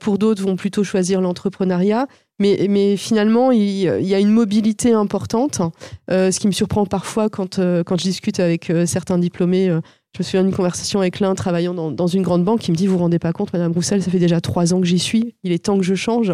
pour 0.00 0.18
d'autres, 0.18 0.42
vont 0.42 0.56
plutôt 0.56 0.84
choisir 0.84 1.20
l'entrepreneuriat. 1.20 2.06
Mais, 2.40 2.66
mais, 2.68 2.96
finalement, 2.96 3.52
il, 3.52 3.62
y 3.62 4.14
a 4.14 4.18
une 4.18 4.30
mobilité 4.30 4.92
importante. 4.92 5.60
ce 6.08 6.38
qui 6.38 6.46
me 6.46 6.52
surprend 6.52 6.84
parfois 6.84 7.28
quand, 7.28 7.60
quand 7.84 7.96
je 7.96 8.04
discute 8.04 8.40
avec 8.40 8.72
certains 8.86 9.18
diplômés 9.18 9.70
je 10.14 10.20
me 10.20 10.24
souviens 10.24 10.44
d'une 10.44 10.54
conversation 10.54 11.00
avec 11.00 11.18
l'un 11.18 11.34
travaillant 11.34 11.74
dans, 11.74 12.06
une 12.06 12.22
grande 12.22 12.44
banque 12.44 12.60
qui 12.60 12.70
me 12.70 12.76
dit 12.76 12.86
Vous 12.86 12.92
vous 12.92 13.00
rendez 13.00 13.18
pas 13.18 13.32
compte, 13.32 13.52
Madame 13.52 13.72
Roussel, 13.72 14.00
ça 14.00 14.12
fait 14.12 14.20
déjà 14.20 14.40
trois 14.40 14.72
ans 14.72 14.80
que 14.80 14.86
j'y 14.86 15.00
suis, 15.00 15.34
il 15.42 15.50
est 15.50 15.64
temps 15.64 15.76
que 15.76 15.82
je 15.82 15.96
change. 15.96 16.32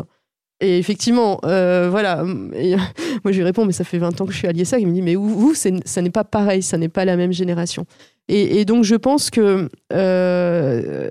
Et 0.60 0.78
effectivement, 0.78 1.40
euh, 1.44 1.88
voilà. 1.90 2.22
moi, 2.24 3.32
je 3.32 3.38
lui 3.38 3.42
réponds 3.42 3.64
Mais 3.64 3.72
ça 3.72 3.84
fait 3.84 3.96
20 3.96 4.20
ans 4.20 4.26
que 4.26 4.32
je 4.32 4.36
suis 4.36 4.46
à 4.46 4.52
l'ISA. 4.52 4.78
Il 4.78 4.86
me 4.86 4.92
dit 4.92 5.00
Mais 5.00 5.14
vous, 5.14 5.54
ça 5.54 6.02
n'est 6.02 6.10
pas 6.10 6.24
pareil, 6.24 6.62
ça 6.62 6.76
n'est 6.76 6.90
pas 6.90 7.06
la 7.06 7.16
même 7.16 7.32
génération. 7.32 7.86
Et, 8.28 8.64
donc, 8.66 8.84
je 8.84 8.94
pense 8.94 9.30
que 9.30 9.68
euh, 9.92 11.10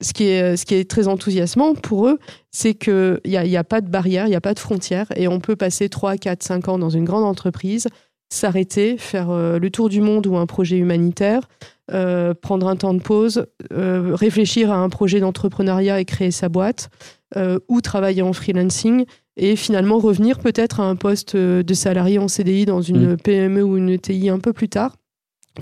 ce, 0.00 0.12
qui 0.12 0.24
est, 0.24 0.56
ce 0.56 0.64
qui 0.64 0.74
est 0.74 0.88
très 0.88 1.08
enthousiasmant 1.08 1.74
pour 1.74 2.08
eux, 2.08 2.18
c'est 2.50 2.74
qu'il 2.74 3.20
n'y 3.24 3.36
a, 3.36 3.44
y 3.44 3.56
a 3.56 3.64
pas 3.64 3.80
de 3.80 3.88
barrière, 3.88 4.26
il 4.26 4.30
n'y 4.30 4.36
a 4.36 4.40
pas 4.40 4.54
de 4.54 4.58
frontière. 4.58 5.06
Et 5.16 5.28
on 5.28 5.40
peut 5.40 5.56
passer 5.56 5.88
3, 5.88 6.16
4, 6.16 6.42
5 6.42 6.68
ans 6.68 6.78
dans 6.78 6.90
une 6.90 7.04
grande 7.04 7.24
entreprise, 7.24 7.88
s'arrêter, 8.30 8.98
faire 8.98 9.30
euh, 9.30 9.58
le 9.58 9.70
tour 9.70 9.88
du 9.88 10.00
monde 10.00 10.26
ou 10.26 10.36
un 10.36 10.46
projet 10.46 10.76
humanitaire 10.76 11.48
euh, 11.90 12.34
prendre 12.34 12.68
un 12.68 12.76
temps 12.76 12.92
de 12.92 13.00
pause, 13.00 13.46
euh, 13.72 14.14
réfléchir 14.14 14.70
à 14.70 14.76
un 14.76 14.90
projet 14.90 15.20
d'entrepreneuriat 15.20 16.00
et 16.00 16.04
créer 16.04 16.30
sa 16.30 16.50
boîte, 16.50 16.90
euh, 17.36 17.58
ou 17.68 17.80
travailler 17.80 18.20
en 18.20 18.34
freelancing, 18.34 19.06
et 19.38 19.56
finalement 19.56 19.98
revenir 19.98 20.38
peut-être 20.38 20.80
à 20.80 20.82
un 20.82 20.96
poste 20.96 21.34
de 21.34 21.74
salarié 21.74 22.18
en 22.18 22.28
CDI 22.28 22.66
dans 22.66 22.82
une 22.82 23.12
mm. 23.12 23.16
PME 23.16 23.62
ou 23.62 23.78
une 23.78 23.88
ETI 23.88 24.28
un 24.28 24.38
peu 24.38 24.52
plus 24.52 24.68
tard, 24.68 24.96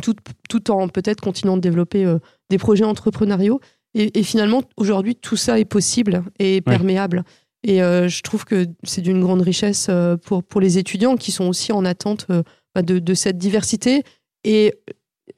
tout, 0.03 0.16
tout 0.49 0.72
en 0.72 0.88
peut-être 0.88 1.20
continuant 1.20 1.57
de 1.57 1.62
développer 1.62 2.12
des 2.51 2.59
projets 2.59 2.85
entrepreneuriaux. 2.85 3.61
Et, 3.99 4.23
finalement, 4.23 4.63
aujourd'hui, 4.77 5.17
tout 5.17 5.37
ça 5.37 5.59
est 5.59 5.65
possible 5.65 6.23
et 6.39 6.61
perméable. 6.61 7.25
Et 7.63 7.79
je 7.79 8.23
trouve 8.23 8.45
que 8.45 8.67
c'est 8.83 9.01
d'une 9.01 9.23
grande 9.23 9.41
richesse 9.41 9.91
pour, 10.25 10.45
pour 10.45 10.61
les 10.61 10.77
étudiants 10.77 11.17
qui 11.17 11.33
sont 11.33 11.49
aussi 11.49 11.73
en 11.73 11.85
attente 11.87 12.27
bah, 12.75 12.83
de, 12.83 12.99
de, 12.99 13.15
cette 13.15 13.39
diversité. 13.39 14.03
Et 14.45 14.75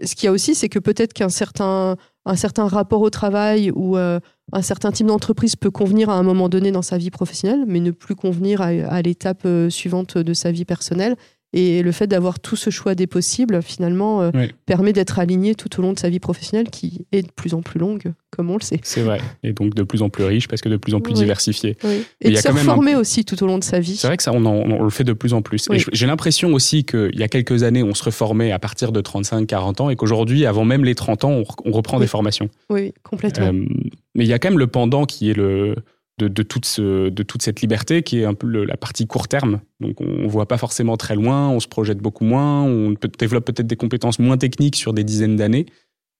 ce 0.02 0.14
qu'il 0.14 0.26
y 0.26 0.28
a 0.28 0.32
aussi, 0.32 0.54
c'est 0.54 0.68
que 0.68 0.78
peut-être 0.78 1.12
qu'un 1.12 1.28
certain, 1.28 1.96
un 2.24 2.36
certain 2.36 2.68
rapport 2.68 3.00
au 3.00 3.10
travail 3.10 3.70
ou 3.74 3.96
euh, 3.96 4.20
un 4.52 4.62
certain 4.62 4.92
type 4.92 5.06
d'entreprise 5.06 5.56
peut 5.56 5.70
convenir 5.70 6.10
à 6.10 6.14
un 6.14 6.22
moment 6.22 6.48
donné 6.48 6.70
dans 6.70 6.82
sa 6.82 6.98
vie 6.98 7.10
professionnelle, 7.10 7.64
mais 7.66 7.80
ne 7.80 7.90
plus 7.90 8.14
convenir 8.14 8.60
à 8.60 9.02
l'étape 9.02 9.42
euh, 9.44 9.70
suivante 9.70 10.18
de 10.18 10.34
sa 10.34 10.52
vie 10.52 10.64
personnelle. 10.64 11.16
Et 11.54 11.82
le 11.82 11.92
fait 11.92 12.06
d'avoir 12.06 12.40
tout 12.40 12.56
ce 12.56 12.68
choix 12.68 12.94
des 12.94 13.06
possibles, 13.06 13.62
finalement, 13.62 14.20
euh, 14.20 14.30
permet 14.66 14.92
d'être 14.92 15.18
aligné 15.18 15.54
tout 15.54 15.78
au 15.78 15.82
long 15.82 15.94
de 15.94 15.98
sa 15.98 16.10
vie 16.10 16.18
professionnelle 16.18 16.68
qui 16.68 17.06
est 17.10 17.22
de 17.22 17.30
plus 17.34 17.54
en 17.54 17.62
plus 17.62 17.80
longue, 17.80 18.12
comme 18.30 18.50
on 18.50 18.58
le 18.58 18.62
sait. 18.62 18.80
C'est 18.82 19.00
vrai. 19.00 19.18
Et 19.42 19.54
donc 19.54 19.74
de 19.74 19.82
plus 19.82 20.02
en 20.02 20.10
plus 20.10 20.24
riche 20.24 20.46
parce 20.46 20.60
que 20.60 20.68
de 20.68 20.76
plus 20.76 20.94
en 20.94 21.00
plus 21.00 21.14
diversifié. 21.14 21.78
Et, 22.20 22.30
de 22.30 22.36
se 22.36 22.48
reformer 22.48 22.96
aussi 22.96 23.24
tout 23.24 23.42
au 23.42 23.46
long 23.46 23.58
de 23.58 23.64
sa 23.64 23.80
vie. 23.80 23.96
C'est 23.96 24.08
vrai 24.08 24.18
que 24.18 24.22
ça, 24.22 24.32
on, 24.32 24.82
le 24.82 24.90
fait 24.90 25.04
de 25.04 25.14
plus 25.14 25.32
en 25.32 25.40
plus. 25.40 25.68
j'ai 25.92 26.06
l'impression 26.06 26.52
aussi 26.52 26.84
qu'il 26.84 27.18
y 27.18 27.22
a 27.22 27.28
quelques 27.28 27.62
années, 27.62 27.82
on 27.82 27.94
se 27.94 28.04
reformait 28.04 28.52
à 28.52 28.58
partir 28.58 28.92
de 28.92 29.00
35-40 29.00 29.82
ans 29.82 29.90
et 29.90 29.96
qu'aujourd'hui, 29.96 30.44
avant 30.44 30.66
même 30.66 30.84
les 30.84 30.94
30 30.94 31.24
ans, 31.24 31.42
on, 31.64 31.72
reprend 31.72 31.98
des 31.98 32.06
formations. 32.06 32.50
Oui, 32.68 32.92
complètement. 33.02 33.46
Euh, 33.46 33.64
mais 34.14 34.24
il 34.24 34.28
y 34.28 34.32
a 34.32 34.38
quand 34.38 34.50
même 34.50 34.58
le 34.58 34.66
pendant 34.66 35.06
qui 35.06 35.30
est 35.30 35.34
le 35.34 35.76
de, 36.18 36.42
toute 36.42 36.64
ce, 36.64 37.08
de, 37.08 37.22
toute 37.22 37.42
cette 37.42 37.60
liberté 37.60 38.02
qui 38.02 38.20
est 38.20 38.24
un 38.24 38.34
peu 38.34 38.46
la 38.64 38.76
partie 38.76 39.06
court 39.06 39.28
terme. 39.28 39.60
Donc 39.80 40.00
on 40.00 40.22
ne 40.22 40.28
voit 40.28 40.46
pas 40.46 40.58
forcément 40.58 40.96
très 40.96 41.14
loin, 41.14 41.48
on 41.48 41.60
se 41.60 41.68
projette 41.68 41.98
beaucoup 41.98 42.24
moins, 42.24 42.62
on 42.62 42.94
peut, 42.94 43.10
développe 43.18 43.44
peut-être 43.44 43.66
des 43.66 43.76
compétences 43.76 44.18
moins 44.18 44.36
techniques 44.36 44.76
sur 44.76 44.92
des 44.92 45.04
dizaines 45.04 45.36
d'années. 45.36 45.66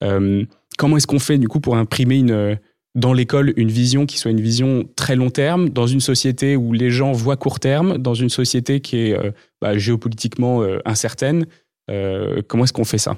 Euh, 0.05 0.45
comment 0.79 0.97
est-ce 0.97 1.07
qu'on 1.07 1.19
fait 1.19 1.39
du 1.39 1.49
coup 1.49 1.61
pour 1.61 1.77
imprimer 1.77 2.19
une, 2.19 2.59
dans 2.95 3.13
l'école 3.13 3.53
une 3.57 3.71
vision 3.71 4.07
qui 4.07 4.19
soit 4.19 4.31
une 4.31 4.41
vision 4.41 4.85
très 4.95 5.17
long 5.17 5.31
terme, 5.31 5.69
dans 5.69 5.89
une 5.89 6.01
société 6.01 6.57
où 6.57 6.73
les 6.73 6.91
gens 6.91 7.13
voient 7.13 7.37
court 7.37 7.59
terme, 7.59 7.99
dans 7.99 8.15
une 8.15 8.31
société 8.31 8.81
qui 8.81 8.99
est 8.99 9.19
euh, 9.19 9.33
bah, 9.61 9.77
géopolitiquement 9.77 10.63
euh, 10.63 10.79
incertaine 10.85 11.47
Comment 12.49 12.65
est-ce 12.65 12.75
qu'on 12.75 12.85
fait 12.85 12.99
ça? 12.99 13.17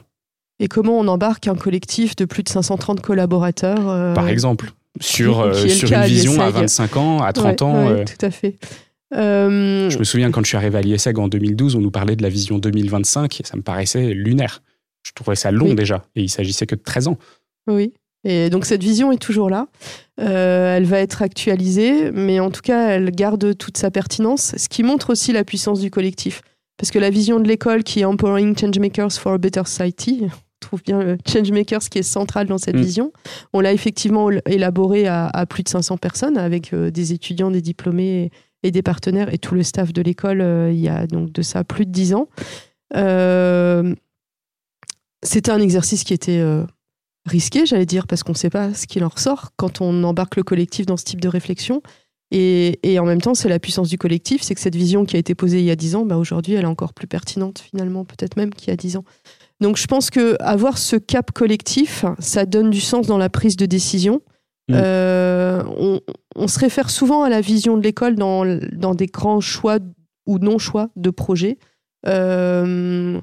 Et 0.61 0.69
comment 0.69 0.97
on 0.97 1.09
embarque 1.09 1.49
un 1.49 1.57
collectif 1.57 2.15
de 2.15 2.25
plus 2.25 2.45
de 2.45 2.49
530 2.49 3.01
collaborateurs 3.01 4.15
Par 4.15 4.29
exemple 4.29 4.73
sur, 4.99 5.41
euh, 5.41 5.53
sur 5.69 5.93
une 5.93 6.05
vision 6.05 6.41
à 6.41 6.51
25 6.51 6.97
ans, 6.97 7.19
à 7.23 7.33
30 7.33 7.63
ans. 7.63 7.89
Euh. 7.89 8.05
tout 8.05 8.25
à 8.25 8.31
fait. 8.31 8.59
Euh, 9.15 9.91
je 9.91 9.99
me 9.99 10.05
souviens 10.05 10.31
quand 10.31 10.43
je 10.43 10.49
suis 10.49 10.57
arrivé 10.57 10.79
à 10.79 10.81
l'ISEG 10.83 11.19
en 11.19 11.29
2012, 11.29 11.75
on 11.77 11.81
nous 11.81 11.91
parlait 11.91 12.17
de 12.17 12.23
la 12.23 12.29
vision 12.29 12.59
2025 12.59 13.41
et 13.41 13.45
ça 13.45 13.57
me 13.57 13.63
paraissait 13.63 14.15
lunaire. 14.15 14.63
Je 15.03 15.13
trouvais 15.13 15.37
ça 15.37 15.51
long 15.51 15.75
déjà 15.75 16.05
et 16.15 16.23
il 16.23 16.29
s'agissait 16.29 16.67
que 16.67 16.75
de 16.75 16.83
13 16.83 17.09
ans. 17.09 17.19
Oui. 17.67 17.93
Et 18.23 18.51
donc 18.51 18.67
cette 18.67 18.83
vision 18.83 19.11
est 19.13 19.19
toujours 19.19 19.49
là. 19.49 19.67
elle 20.19 20.85
va 20.85 20.99
être 20.99 21.23
actualisée, 21.23 22.13
mais 22.13 22.39
en 22.39 22.51
tout 22.51 22.61
cas, 22.61 22.91
elle 22.91 23.11
garde 23.11 23.57
toute 23.57 23.79
sa 23.79 23.91
pertinence, 23.91 24.55
ce 24.57 24.69
qui 24.69 24.83
montre 24.83 25.11
aussi 25.11 25.33
la 25.33 25.43
puissance 25.43 25.81
du 25.81 25.91
collectif. 25.91 26.43
Parce 26.77 26.91
que 26.91 26.99
la 26.99 27.11
vision 27.11 27.41
de 27.41 27.49
l'école 27.49 27.83
qui 27.83 28.01
est 28.01 28.05
Empowering 28.05 28.57
Changemakers 28.57 29.13
for 29.13 29.33
a 29.33 29.39
Better 29.39 29.63
Society, 29.65 30.27
retrouve 30.61 30.83
bien 30.83 31.03
le 31.03 31.19
Changemakers 31.27 31.89
qui 31.91 31.99
est 31.99 32.03
central 32.03 32.47
dans 32.47 32.59
cette 32.59 32.77
Mm. 32.77 32.83
vision. 32.83 33.13
On 33.53 33.61
l'a 33.61 33.73
effectivement 33.73 34.31
élaboré 34.47 35.07
à, 35.07 35.27
à 35.27 35.47
plus 35.47 35.63
de 35.63 35.69
500 35.69 35.97
personnes 35.97 36.37
avec 36.39 36.73
euh, 36.73 36.91
des 36.91 37.13
étudiants, 37.13 37.51
des 37.51 37.63
diplômés 37.63 38.25
et, 38.63 38.69
et 38.69 38.71
des 38.71 38.83
partenaires 38.83 39.33
et 39.33 39.39
tout 39.39 39.55
le 39.55 39.63
staff 39.63 39.93
de 39.93 40.03
l'école 40.03 40.41
euh, 40.41 40.71
il 40.73 40.79
y 40.81 40.89
a 40.89 41.07
donc 41.07 41.33
de 41.33 41.43
ça 41.43 41.65
plus 41.65 41.87
de 41.87 41.91
10 41.93 42.15
ans. 42.15 42.29
Euh, 42.97 43.95
C'était 45.23 45.51
un 45.51 45.61
exercice 45.61 46.05
qui 46.05 46.15
était 46.15 46.43
risqué, 47.27 47.67
j'allais 47.67 47.87
dire, 47.87 48.07
parce 48.07 48.23
qu'on 48.23 48.33
ne 48.33 48.37
sait 48.39 48.51
pas 48.51 48.73
ce 48.75 48.87
qu'il 48.87 49.05
en 49.05 49.09
ressort 49.09 49.51
quand 49.57 49.81
on 49.81 50.03
embarque 50.05 50.37
le 50.37 50.43
collectif 50.43 50.87
dans 50.87 50.97
ce 50.97 51.05
type 51.05 51.21
de 51.21 51.29
réflexion. 51.29 51.83
Et, 52.33 52.79
et 52.85 52.99
en 53.01 53.05
même 53.05 53.21
temps, 53.21 53.35
c'est 53.35 53.49
la 53.49 53.59
puissance 53.59 53.89
du 53.89 53.99
collectif, 53.99 54.41
c'est 54.43 54.55
que 54.55 54.61
cette 54.61 54.77
vision 54.77 55.05
qui 55.05 55.17
a 55.17 55.19
été 55.19 55.35
posée 55.35 55.59
il 55.59 55.65
y 55.65 55.71
a 55.71 55.77
10 55.77 55.97
ans, 55.97 56.07
bah 56.07 56.17
aujourd'hui, 56.17 56.55
elle 56.55 56.63
est 56.63 56.69
encore 56.69 56.95
plus 56.95 57.09
pertinente 57.09 57.59
finalement, 57.59 58.05
peut-être 58.05 58.37
même 58.37 58.55
qu'il 58.55 58.69
y 58.69 58.71
a 58.71 58.77
10 58.77 58.97
ans. 58.99 59.05
Donc 59.61 59.77
je 59.77 59.87
pense 59.87 60.11
que 60.11 60.37
avoir 60.41 60.79
ce 60.79 60.97
cap 60.97 61.33
collectif, 61.33 62.05
ça 62.19 62.47
donne 62.47 62.71
du 62.71 62.81
sens 62.81 63.07
dans 63.07 63.19
la 63.19 63.29
prise 63.29 63.57
de 63.57 63.67
décision. 63.67 64.23
Mm. 64.69 64.75
Euh, 64.75 65.63
on, 65.79 66.01
on 66.37 66.49
se 66.49 66.59
réfère 66.59 66.91
souvent 66.91 67.23
à 67.23 67.29
la 67.29 67.41
vision 67.41 67.77
de 67.77 67.83
l'école 67.83 68.15
dans, 68.17 68.45
dans 68.73 68.95
des 68.95 69.07
grands 69.07 69.41
choix 69.41 69.79
ou 70.27 70.39
non-choix 70.39 70.89
de 70.97 71.11
projets, 71.11 71.59
euh, 72.07 73.21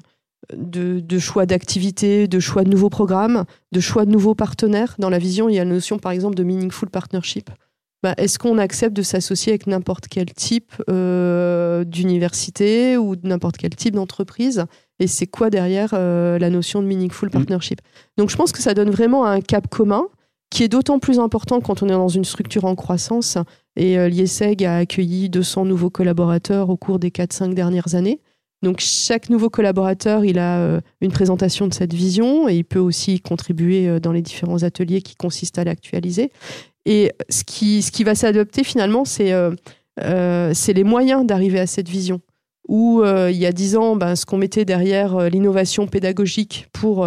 de, 0.54 1.00
de 1.00 1.18
choix 1.18 1.46
d'activités, 1.46 2.28
de 2.28 2.38
choix 2.38 2.64
de 2.64 2.70
nouveaux 2.70 2.90
programmes, 2.90 3.44
de 3.72 3.80
choix 3.80 4.04
de 4.04 4.10
nouveaux 4.10 4.34
partenaires. 4.34 4.94
Dans 4.98 5.10
la 5.10 5.18
vision, 5.18 5.48
il 5.48 5.54
y 5.54 5.58
a 5.58 5.64
la 5.64 5.70
notion 5.70 5.98
par 5.98 6.12
exemple 6.12 6.36
de 6.36 6.44
meaningful 6.44 6.90
partnership. 6.90 7.50
Bah, 8.02 8.14
Est-ce 8.16 8.38
qu'on 8.38 8.58
accepte 8.58 8.94
de 8.96 9.02
s'associer 9.02 9.52
avec 9.52 9.66
n'importe 9.66 10.06
quel 10.08 10.32
type 10.32 10.72
euh, 10.88 11.82
d'université 11.84 12.96
ou 12.96 13.16
n'importe 13.24 13.56
quel 13.56 13.74
type 13.74 13.94
d'entreprise? 13.94 14.66
Et 15.00 15.06
c'est 15.06 15.26
quoi 15.26 15.50
derrière 15.50 15.90
euh, 15.94 16.38
la 16.38 16.50
notion 16.50 16.80
de 16.80 16.86
meaningful 16.86 17.30
partnership? 17.30 17.80
Donc 18.16 18.30
je 18.30 18.36
pense 18.36 18.52
que 18.52 18.60
ça 18.60 18.74
donne 18.74 18.90
vraiment 18.90 19.24
un 19.24 19.40
cap 19.40 19.68
commun 19.68 20.06
qui 20.50 20.62
est 20.62 20.68
d'autant 20.68 20.98
plus 20.98 21.18
important 21.18 21.60
quand 21.60 21.82
on 21.82 21.88
est 21.88 21.92
dans 21.92 22.08
une 22.08 22.24
structure 22.24 22.64
en 22.64 22.74
croissance. 22.74 23.36
Et 23.76 23.98
euh, 23.98 24.08
l'IESEG 24.08 24.64
a 24.64 24.78
accueilli 24.78 25.28
200 25.28 25.64
nouveaux 25.66 25.90
collaborateurs 25.90 26.70
au 26.70 26.76
cours 26.76 26.98
des 26.98 27.10
4-5 27.10 27.54
dernières 27.54 27.94
années. 27.94 28.20
Donc 28.62 28.80
chaque 28.80 29.28
nouveau 29.28 29.50
collaborateur, 29.50 30.24
il 30.24 30.38
a 30.38 30.58
euh, 30.58 30.80
une 31.00 31.12
présentation 31.12 31.68
de 31.68 31.74
cette 31.74 31.94
vision 31.94 32.48
et 32.48 32.56
il 32.56 32.64
peut 32.64 32.78
aussi 32.78 33.20
contribuer 33.20 34.00
dans 34.00 34.10
les 34.10 34.22
différents 34.22 34.62
ateliers 34.62 35.02
qui 35.02 35.14
consistent 35.14 35.58
à 35.58 35.64
l'actualiser. 35.64 36.32
Et 36.88 37.12
ce 37.28 37.44
qui, 37.44 38.02
va 38.02 38.14
s'adopter 38.14 38.64
finalement, 38.64 39.04
c'est 39.04 39.34
euh, 39.34 39.50
euh, 40.00 40.52
c'est 40.54 40.72
les 40.72 40.84
moyens 40.84 41.26
d'arriver 41.26 41.60
à 41.60 41.66
cette 41.66 41.88
vision. 41.88 42.22
Où 42.66 43.02
euh, 43.02 43.30
il 43.30 43.36
y 43.36 43.44
a 43.44 43.52
dix 43.52 43.76
ans, 43.76 43.94
ben, 43.94 44.16
ce 44.16 44.24
qu'on 44.24 44.38
mettait 44.38 44.64
derrière 44.64 45.28
l'innovation 45.28 45.86
pédagogique 45.86 46.66
pour 46.72 47.06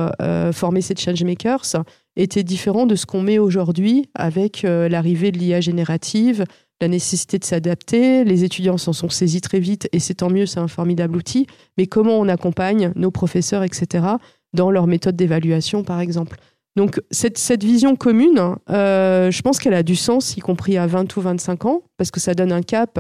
former 0.53 0.81
ces 0.81 0.95
changemakers 0.95 1.83
était 2.15 2.43
différent 2.43 2.85
de 2.85 2.93
ce 2.93 3.07
qu'on 3.07 3.23
met 3.23 3.39
aujourd'hui 3.39 4.07
avec 4.13 4.61
l'arrivée 4.63 5.31
de 5.31 5.39
l'IA 5.39 5.61
générative, 5.61 6.45
la 6.79 6.87
nécessité 6.87 7.39
de 7.39 7.45
s'adapter. 7.45 8.23
Les 8.23 8.43
étudiants 8.43 8.77
s'en 8.77 8.93
sont 8.93 9.09
saisis 9.09 9.41
très 9.41 9.59
vite 9.59 9.89
et 9.93 9.99
c'est 9.99 10.15
tant 10.15 10.29
mieux, 10.29 10.45
c'est 10.45 10.59
un 10.59 10.67
formidable 10.67 11.17
outil. 11.17 11.47
Mais 11.79 11.87
comment 11.87 12.19
on 12.19 12.27
accompagne 12.27 12.91
nos 12.95 13.09
professeurs, 13.09 13.63
etc., 13.63 14.05
dans 14.53 14.69
leur 14.69 14.85
méthode 14.85 15.15
d'évaluation, 15.15 15.83
par 15.83 16.01
exemple? 16.01 16.37
Donc 16.75 17.01
cette, 17.12 17.38
cette 17.38 17.63
vision 17.63 17.95
commune, 17.95 18.55
euh, 18.69 19.29
je 19.31 19.41
pense 19.41 19.60
qu'elle 19.60 19.73
a 19.73 19.84
du 19.84 19.95
sens, 19.95 20.38
y 20.38 20.39
compris 20.39 20.77
à 20.77 20.88
20 20.88 21.15
ou 21.17 21.21
25 21.21 21.65
ans, 21.65 21.81
parce 21.97 22.12
que 22.12 22.19
ça 22.19 22.34
donne 22.34 22.51
un 22.51 22.62
cap 22.62 22.99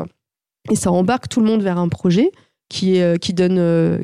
et 0.69 0.75
ça 0.75 0.91
embarque 0.91 1.27
tout 1.29 1.39
le 1.39 1.45
monde 1.47 1.61
vers 1.63 1.77
un 1.77 1.87
projet 1.89 2.31
qui, 2.69 2.95
est, 2.97 3.03
euh, 3.03 3.15
qui, 3.17 3.33
donne, 3.33 3.57
euh, 3.59 3.97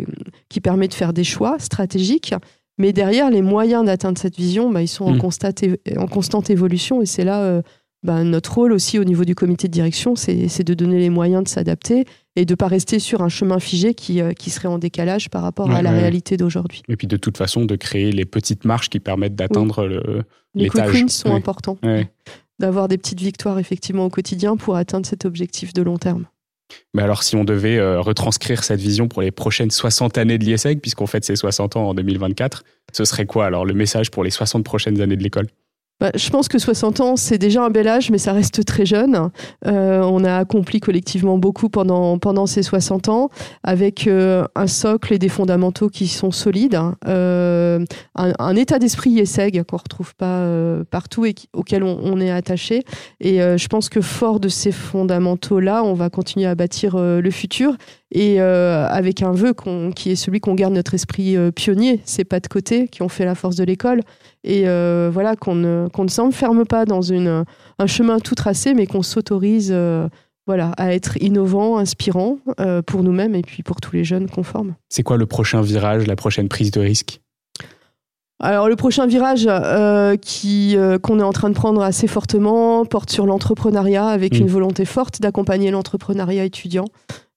qui 0.50 0.62
permet 0.62 0.88
de 0.88 0.94
faire 0.94 1.14
des 1.14 1.24
choix 1.24 1.58
stratégiques. 1.60 2.34
Mais 2.80 2.94
derrière, 2.94 3.30
les 3.30 3.42
moyens 3.42 3.86
d'atteindre 3.86 4.18
cette 4.20 4.36
vision, 4.38 4.70
bah, 4.72 4.82
ils 4.82 4.88
sont 4.88 5.06
en, 5.06 5.14
Mm. 5.14 5.20
constante, 5.20 5.64
é- 5.64 5.80
en 5.98 6.08
constante 6.08 6.50
évolution. 6.50 7.02
Et 7.02 7.06
c'est 7.06 7.24
là 7.24 7.62
bah, 8.04 8.24
notre 8.24 8.54
rôle 8.54 8.74
aussi 8.74 9.00
au 9.00 9.04
niveau 9.04 9.26
du 9.26 9.36
comité 9.36 9.68
de 9.68 9.74
direction, 9.74 10.16
c'est 10.16 10.64
de 10.64 10.74
donner 10.74 11.00
les 11.00 11.10
moyens 11.10 11.44
de 11.44 11.50
s'adapter 11.50 12.06
et 12.36 12.46
de 12.46 12.54
ne 12.54 12.56
pas 12.56 12.68
rester 12.68 13.00
sur 13.00 13.22
un 13.22 13.30
chemin 13.30 13.60
figé 13.60 13.94
qui, 13.96 14.22
euh, 14.22 14.34
qui 14.34 14.50
serait 14.52 14.68
en 14.68 14.78
décalage 14.78 15.30
par 15.30 15.42
rapport 15.42 15.72
à 15.72 15.82
la 15.82 15.92
ouais. 15.92 16.00
réalité 16.00 16.38
d'aujourd'hui. 16.38 16.84
Et 16.88 16.96
puis 16.96 17.08
de 17.08 17.18
toute 17.18 17.38
façon, 17.38 17.66
de 17.66 17.76
créer 17.76 18.12
les 18.12 18.26
petites 18.26 18.64
marches 18.66 18.90
qui 18.90 19.00
permettent 19.00 19.36
d'atteindre 19.36 19.86
le. 19.88 20.24
Les 20.54 20.70
quick 20.70 20.84
wins 20.86 21.10
sont 21.10 21.30
Ouais. 21.30 21.36
importants. 21.36 21.78
D'avoir 22.60 22.88
des 22.88 22.98
petites 22.98 23.20
victoires 23.22 23.60
effectivement 23.60 24.06
au 24.06 24.10
quotidien 24.10 24.58
pour 24.58 24.76
atteindre 24.76 25.06
cet 25.06 25.26
objectif 25.26 25.74
de 25.74 25.82
long 25.84 25.98
terme. 25.98 26.26
Mais 26.94 27.02
alors, 27.02 27.24
si 27.24 27.36
on 27.36 27.44
devait 27.46 27.78
euh, 27.78 28.02
retranscrire 28.02 28.64
cette 28.64 28.80
vision 28.82 29.08
pour 29.08 29.22
les 29.22 29.32
prochaines 29.32 29.72
60 29.72 30.18
années 30.18 30.38
de 30.38 30.44
l'IESEG, 30.44 30.82
puisqu'on 30.82 31.08
fête 31.08 31.24
ses 31.24 31.36
60 31.36 31.78
ans 31.78 31.90
en 31.90 31.94
2024, 31.94 32.64
ce 32.94 33.06
serait 33.06 33.26
quoi 33.26 33.46
alors 33.46 33.64
le 33.66 33.74
message 33.74 34.12
pour 34.12 34.24
les 34.24 34.32
60 34.32 34.64
prochaines 34.66 35.00
années 35.02 35.16
de 35.16 35.24
l'école? 35.24 35.48
Bah, 36.00 36.12
je 36.14 36.30
pense 36.30 36.48
que 36.48 36.60
60 36.60 37.00
ans, 37.00 37.16
c'est 37.16 37.40
déjà 37.40 37.64
un 37.64 37.72
bel 37.72 37.88
âge, 37.88 38.12
mais 38.12 38.20
ça 38.20 38.32
reste 38.32 38.64
très 38.66 38.86
jeune. 38.86 39.32
Euh, 39.66 40.02
on 40.04 40.24
a 40.24 40.38
accompli 40.38 40.80
collectivement 40.80 41.40
beaucoup 41.40 41.70
pendant, 41.70 42.46
ces 42.46 42.62
60 42.62 43.10
ans, 43.10 43.30
avec 43.64 44.06
euh, 44.06 44.46
un 44.56 44.68
socle 44.68 45.14
et 45.14 45.18
des 45.18 45.30
fondamentaux 45.30 45.90
qui 45.90 46.08
sont 46.08 46.30
solides, 46.30 46.80
euh, 47.08 47.84
un, 48.16 48.56
état 48.56 48.78
d'esprit 48.78 49.10
IESEG 49.10 49.64
qu'on 49.64 49.78
retrouve 49.78 50.14
pas 50.16 50.48
partout 50.92 51.26
et 51.26 51.34
auquel 51.54 51.84
on, 51.84 52.00
on 52.04 52.20
est 52.20 52.30
attaché. 52.32 52.84
Et 53.20 53.40
je 53.40 53.68
pense 53.68 53.90
que 53.90 54.02
fort 54.02 54.40
de 54.40 54.50
ces 54.50 54.72
fondamentaux-là, 54.72 55.84
on 55.84 55.94
va 55.94 56.10
continuer 56.10 56.46
à 56.46 56.54
bâtir 56.54 56.98
le 56.98 57.32
futur 57.32 57.76
et 58.12 58.42
euh, 58.42 58.88
avec 58.88 59.22
un 59.22 59.32
vœu 59.32 59.54
qui 59.96 60.12
est 60.12 60.16
celui 60.16 60.40
qu'on 60.40 60.56
garde 60.56 60.74
notre 60.74 60.94
esprit 60.94 61.36
euh, 61.36 61.52
pionnier, 61.52 62.02
ces 62.06 62.24
pas 62.24 62.40
de 62.40 62.48
côté 62.48 62.88
qui 62.88 63.02
ont 63.02 63.10
fait 63.10 63.26
la 63.26 63.36
force 63.36 63.56
de 63.56 63.64
l'école 63.64 64.02
et 64.44 64.68
euh, 64.68 65.10
voilà 65.12 65.36
qu'on 65.36 65.56
ne, 65.56 65.88
s'enferme 66.08 66.66
pas 66.66 66.86
dans 66.86 67.02
une, 67.02 67.44
un 67.80 67.88
chemin 67.88 68.20
tout 68.20 68.36
tracé, 68.36 68.74
mais 68.74 68.88
qu'on 68.88 69.02
s'autorise 69.02 69.76
voilà, 70.46 70.72
à 70.78 70.94
être 70.94 71.22
innovant, 71.22 71.78
inspirant 71.78 72.38
pour 72.86 73.04
nous-mêmes 73.04 73.36
et 73.36 73.42
puis 73.42 73.64
pour 73.64 73.82
tous 73.82 73.96
les 73.96 74.06
jeunes 74.06 74.30
qu'on 74.30 74.44
forme. 74.44 74.76
C'est 74.88 75.04
quoi 75.04 75.18
le 75.18 75.26
prochain 75.26 75.62
virage, 75.62 76.08
la 76.08 76.16
prochaine 76.16 76.48
prise 76.48 76.72
de 76.72 76.80
risque? 76.80 77.20
Alors 78.40 78.70
le 78.70 78.76
prochain 78.76 79.08
virage 79.08 79.48
euh, 79.50 80.16
qui 80.16 80.78
euh, 80.78 81.00
qu'on 81.00 81.20
est 81.20 81.24
en 81.24 81.34
train 81.34 81.50
de 81.50 81.56
prendre 81.56 81.82
assez 81.82 82.06
fortement 82.06 82.86
porte 82.86 83.10
sur 83.10 83.26
l'entrepreneuriat 83.26 84.08
avec 84.08 84.34
Mm. 84.34 84.42
une 84.42 84.48
volonté 84.48 84.86
forte 84.86 85.22
d'accompagner 85.22 85.72
l'entrepreneuriat 85.72 86.46
étudiant. 86.46 86.86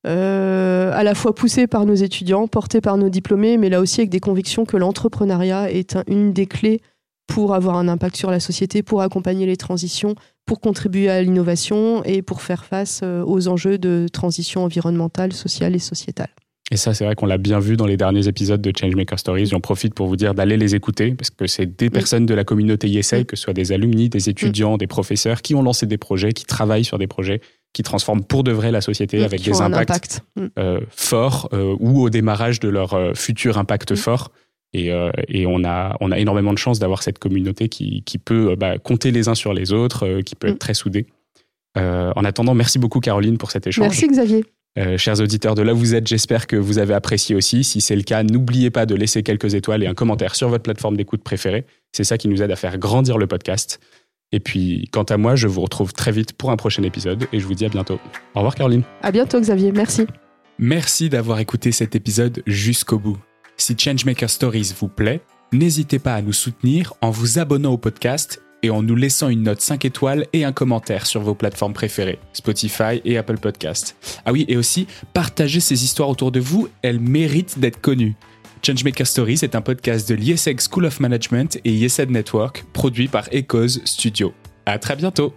Euh, 0.07 0.91
à 0.95 1.03
la 1.05 1.15
fois 1.15 1.35
poussé 1.35 1.67
par 1.67 1.85
nos 1.87 1.95
étudiants, 1.95 2.47
porté 2.49 2.81
par 2.81 2.97
nos 2.97 3.09
diplômés, 3.09 3.57
mais 3.59 3.69
là 3.69 3.81
aussi 3.81 4.01
avec 4.01 4.11
des 4.11 4.21
convictions 4.21 4.65
que 4.65 4.77
l'entrepreneuriat 4.77 5.71
est 5.71 5.97
un- 5.97 6.05
une 6.07 6.33
des 6.33 6.47
clés 6.47 6.81
pour 7.27 7.55
avoir 7.55 7.77
un 7.77 7.87
impact 7.89 8.17
sur 8.17 8.31
la 8.31 8.41
société, 8.41 8.83
pour 8.83 9.03
accompagner 9.03 9.47
les 9.47 9.57
transitions, 9.57 10.15
pour 10.47 10.61
contribuer 10.61 11.09
à 11.11 11.23
l'innovation 11.23 12.03
et 12.05 12.23
pour 12.23 12.43
faire 12.43 12.65
face 12.65 13.01
euh, 13.05 13.23
aux 13.25 13.47
enjeux 13.49 13.79
de 13.79 14.07
transition 14.13 14.65
environnementale, 14.65 15.33
sociale 15.33 15.77
et 15.77 15.79
sociétale. 15.79 16.31
Et 16.73 16.77
ça, 16.77 16.95
c'est 16.95 17.05
vrai 17.05 17.17
qu'on 17.17 17.27
l'a 17.27 17.39
bien 17.39 17.59
vu 17.59 17.77
dans 17.77 17.87
les 17.87 17.97
derniers 17.97 18.29
épisodes 18.29 18.61
de 18.63 18.73
Changemaker 18.77 19.19
Stories. 19.19 19.47
J'en 19.47 19.61
profite 19.61 19.93
pour 19.93 20.07
vous 20.07 20.15
dire 20.17 20.35
d'aller 20.35 20.57
les 20.57 20.77
écouter, 20.77 21.13
parce 21.17 21.31
que 21.31 21.49
c'est 21.49 21.67
des 21.67 21.91
personnes 21.91 22.27
de 22.27 22.35
la 22.35 22.45
communauté 22.45 22.89
ISA, 22.89 23.21
Mm. 23.21 23.25
que 23.25 23.35
ce 23.37 23.43
soit 23.43 23.55
des 23.55 23.73
alumni, 23.73 24.09
des 24.09 24.29
étudiants, 24.29 24.77
des 24.77 24.87
professeurs, 24.87 25.43
qui 25.43 25.55
ont 25.57 25.63
lancé 25.63 25.87
des 25.87 25.99
projets, 25.99 26.33
qui 26.33 26.45
travaillent 26.45 26.85
sur 26.85 26.97
des 26.99 27.09
projets, 27.09 27.41
qui 27.73 27.83
transforment 27.83 28.25
pour 28.25 28.43
de 28.45 28.53
vrai 28.53 28.71
la 28.73 28.81
société 28.81 29.23
avec 29.25 29.41
Qui 29.41 29.51
des 29.51 29.61
impacts 29.61 29.91
impact. 29.91 30.23
Mm. 30.37 30.47
euh, 30.59 30.81
forts 30.91 31.49
euh, 31.53 31.77
ou 31.79 32.03
au 32.03 32.11
démarrage 32.11 32.61
de 32.61 32.69
leur 32.69 32.95
euh, 32.95 33.15
futur 33.15 33.59
impact 33.59 33.93
Mm. 33.93 33.97
fort. 33.97 34.31
Et, 34.73 34.93
et 35.27 35.47
on, 35.47 35.65
a, 35.65 35.97
on 36.01 36.13
a 36.13 36.19
énormément 36.21 36.53
de 36.53 36.59
chance 36.59 36.79
d'avoir 36.79 37.03
cette 37.03 37.19
communauté 37.19 37.69
qui, 37.69 38.05
qui 38.05 38.19
peut 38.19 38.55
bah, 38.55 38.79
compter 38.79 39.11
les 39.11 39.27
uns 39.29 39.35
sur 39.35 39.53
les 39.53 39.73
autres, 39.73 40.21
qui 40.21 40.37
peut 40.37 40.47
être 40.47 40.61
très 40.61 40.75
soudée. 40.75 41.07
En 41.75 42.25
attendant, 42.25 42.55
merci 42.55 42.79
beaucoup 42.79 43.01
Caroline 43.01 43.37
pour 43.37 43.51
cet 43.51 43.67
échange. 43.67 43.89
Merci 43.89 44.07
Xavier. 44.07 44.45
Euh, 44.79 44.97
chers 44.97 45.21
auditeurs 45.21 45.57
de 45.57 45.63
là 45.63 45.73
vous 45.73 45.95
êtes, 45.97 46.07
j'espère 46.07 46.47
que 46.47 46.55
vous 46.55 46.79
avez 46.79 46.95
apprécié 46.95 47.35
aussi. 47.35 47.65
Si 47.65 47.81
c'est 47.81 47.97
le 47.97 48.03
cas, 48.03 48.23
n'oubliez 48.23 48.71
pas 48.71 48.87
de 48.87 48.95
laisser 48.95 49.25
quelques 49.25 49.55
étoiles 49.55 49.83
et 49.83 49.89
un 49.89 49.95
commentaire 49.95 50.37
sur 50.37 50.49
votre 50.49 50.63
plateforme 50.63 50.97
d'écoute 50.97 51.25
préférée. 51.25 51.67
C'est 51.91 52.05
ça 52.05 52.17
qui 52.19 52.29
nous 52.29 52.41
aide 52.41 52.53
à 52.53 52.57
faire 52.57 52.79
grandir 52.79 53.19
le 53.19 53.27
podcast. 53.27 53.81
Et 54.33 54.39
puis, 54.41 54.89
quant 54.93 55.03
à 55.03 55.17
moi, 55.17 55.35
je 55.35 55.49
vous 55.49 55.61
retrouve 55.61 55.93
très 55.93 56.13
vite 56.13 56.35
pour 56.35 56.51
un 56.51 56.57
prochain 56.57 56.83
épisode 56.85 57.27
et 57.33 57.41
je 57.41 57.47
vous 57.47 57.55
dis 57.55 57.65
à 57.65 57.69
bientôt. 57.69 57.99
Au 58.35 58.41
revoir 58.41 58.55
Caroline. 58.55 58.83
À 59.03 59.11
bientôt 59.11 59.41
Xavier. 59.41 59.73
Merci. 59.73 60.07
Merci 60.59 61.09
d'avoir 61.09 61.41
écouté 61.41 61.73
cet 61.73 61.97
épisode 61.97 62.43
jusqu'au 62.47 62.99
bout. 62.99 63.19
Si 63.57 63.77
Changemaker 63.77 64.31
Stories 64.31 64.73
vous 64.79 64.89
plaît, 64.89 65.21
n'hésitez 65.53 65.99
pas 65.99 66.15
à 66.15 66.23
nous 66.23 66.33
soutenir 66.33 66.95
en 67.01 67.11
vous 67.11 67.39
abonnant 67.39 67.73
au 67.73 67.79
podcast 67.79 68.41
et 68.63 68.71
en 68.71 68.83
nous 68.83 68.95
laissant 68.95 69.29
une 69.29 69.43
note 69.43 69.61
5 69.61 69.85
étoiles 69.85 70.27
et 70.33 70.45
un 70.45 70.53
commentaire 70.53 71.07
sur 71.07 71.23
vos 71.23 71.35
plateformes 71.35 71.73
préférées, 71.73 72.19
Spotify 72.33 73.01
et 73.05 73.17
Apple 73.17 73.39
Podcast. 73.39 73.97
Ah 74.25 74.33
oui, 74.33 74.45
et 74.49 74.57
aussi, 74.57 74.87
partagez 75.13 75.61
ces 75.61 75.83
histoires 75.83 76.09
autour 76.09 76.31
de 76.31 76.41
vous, 76.41 76.69
elles 76.83 77.01
méritent 77.01 77.59
d'être 77.59 77.81
connues. 77.81 78.15
Changemaker 78.63 79.07
Stories 79.07 79.39
est 79.43 79.55
un 79.55 79.63
podcast 79.63 80.07
de 80.09 80.15
l'ISEG 80.15 80.61
School 80.61 80.85
of 80.85 81.01
Management 81.01 81.59
et 81.65 81.73
ISED 81.73 82.11
Network, 82.11 82.65
produit 82.73 83.09
par 83.09 83.27
Echoes 83.33 83.81
Studio. 83.87 84.35
À 84.67 84.79
très 84.79 84.97
bientôt! 84.97 85.35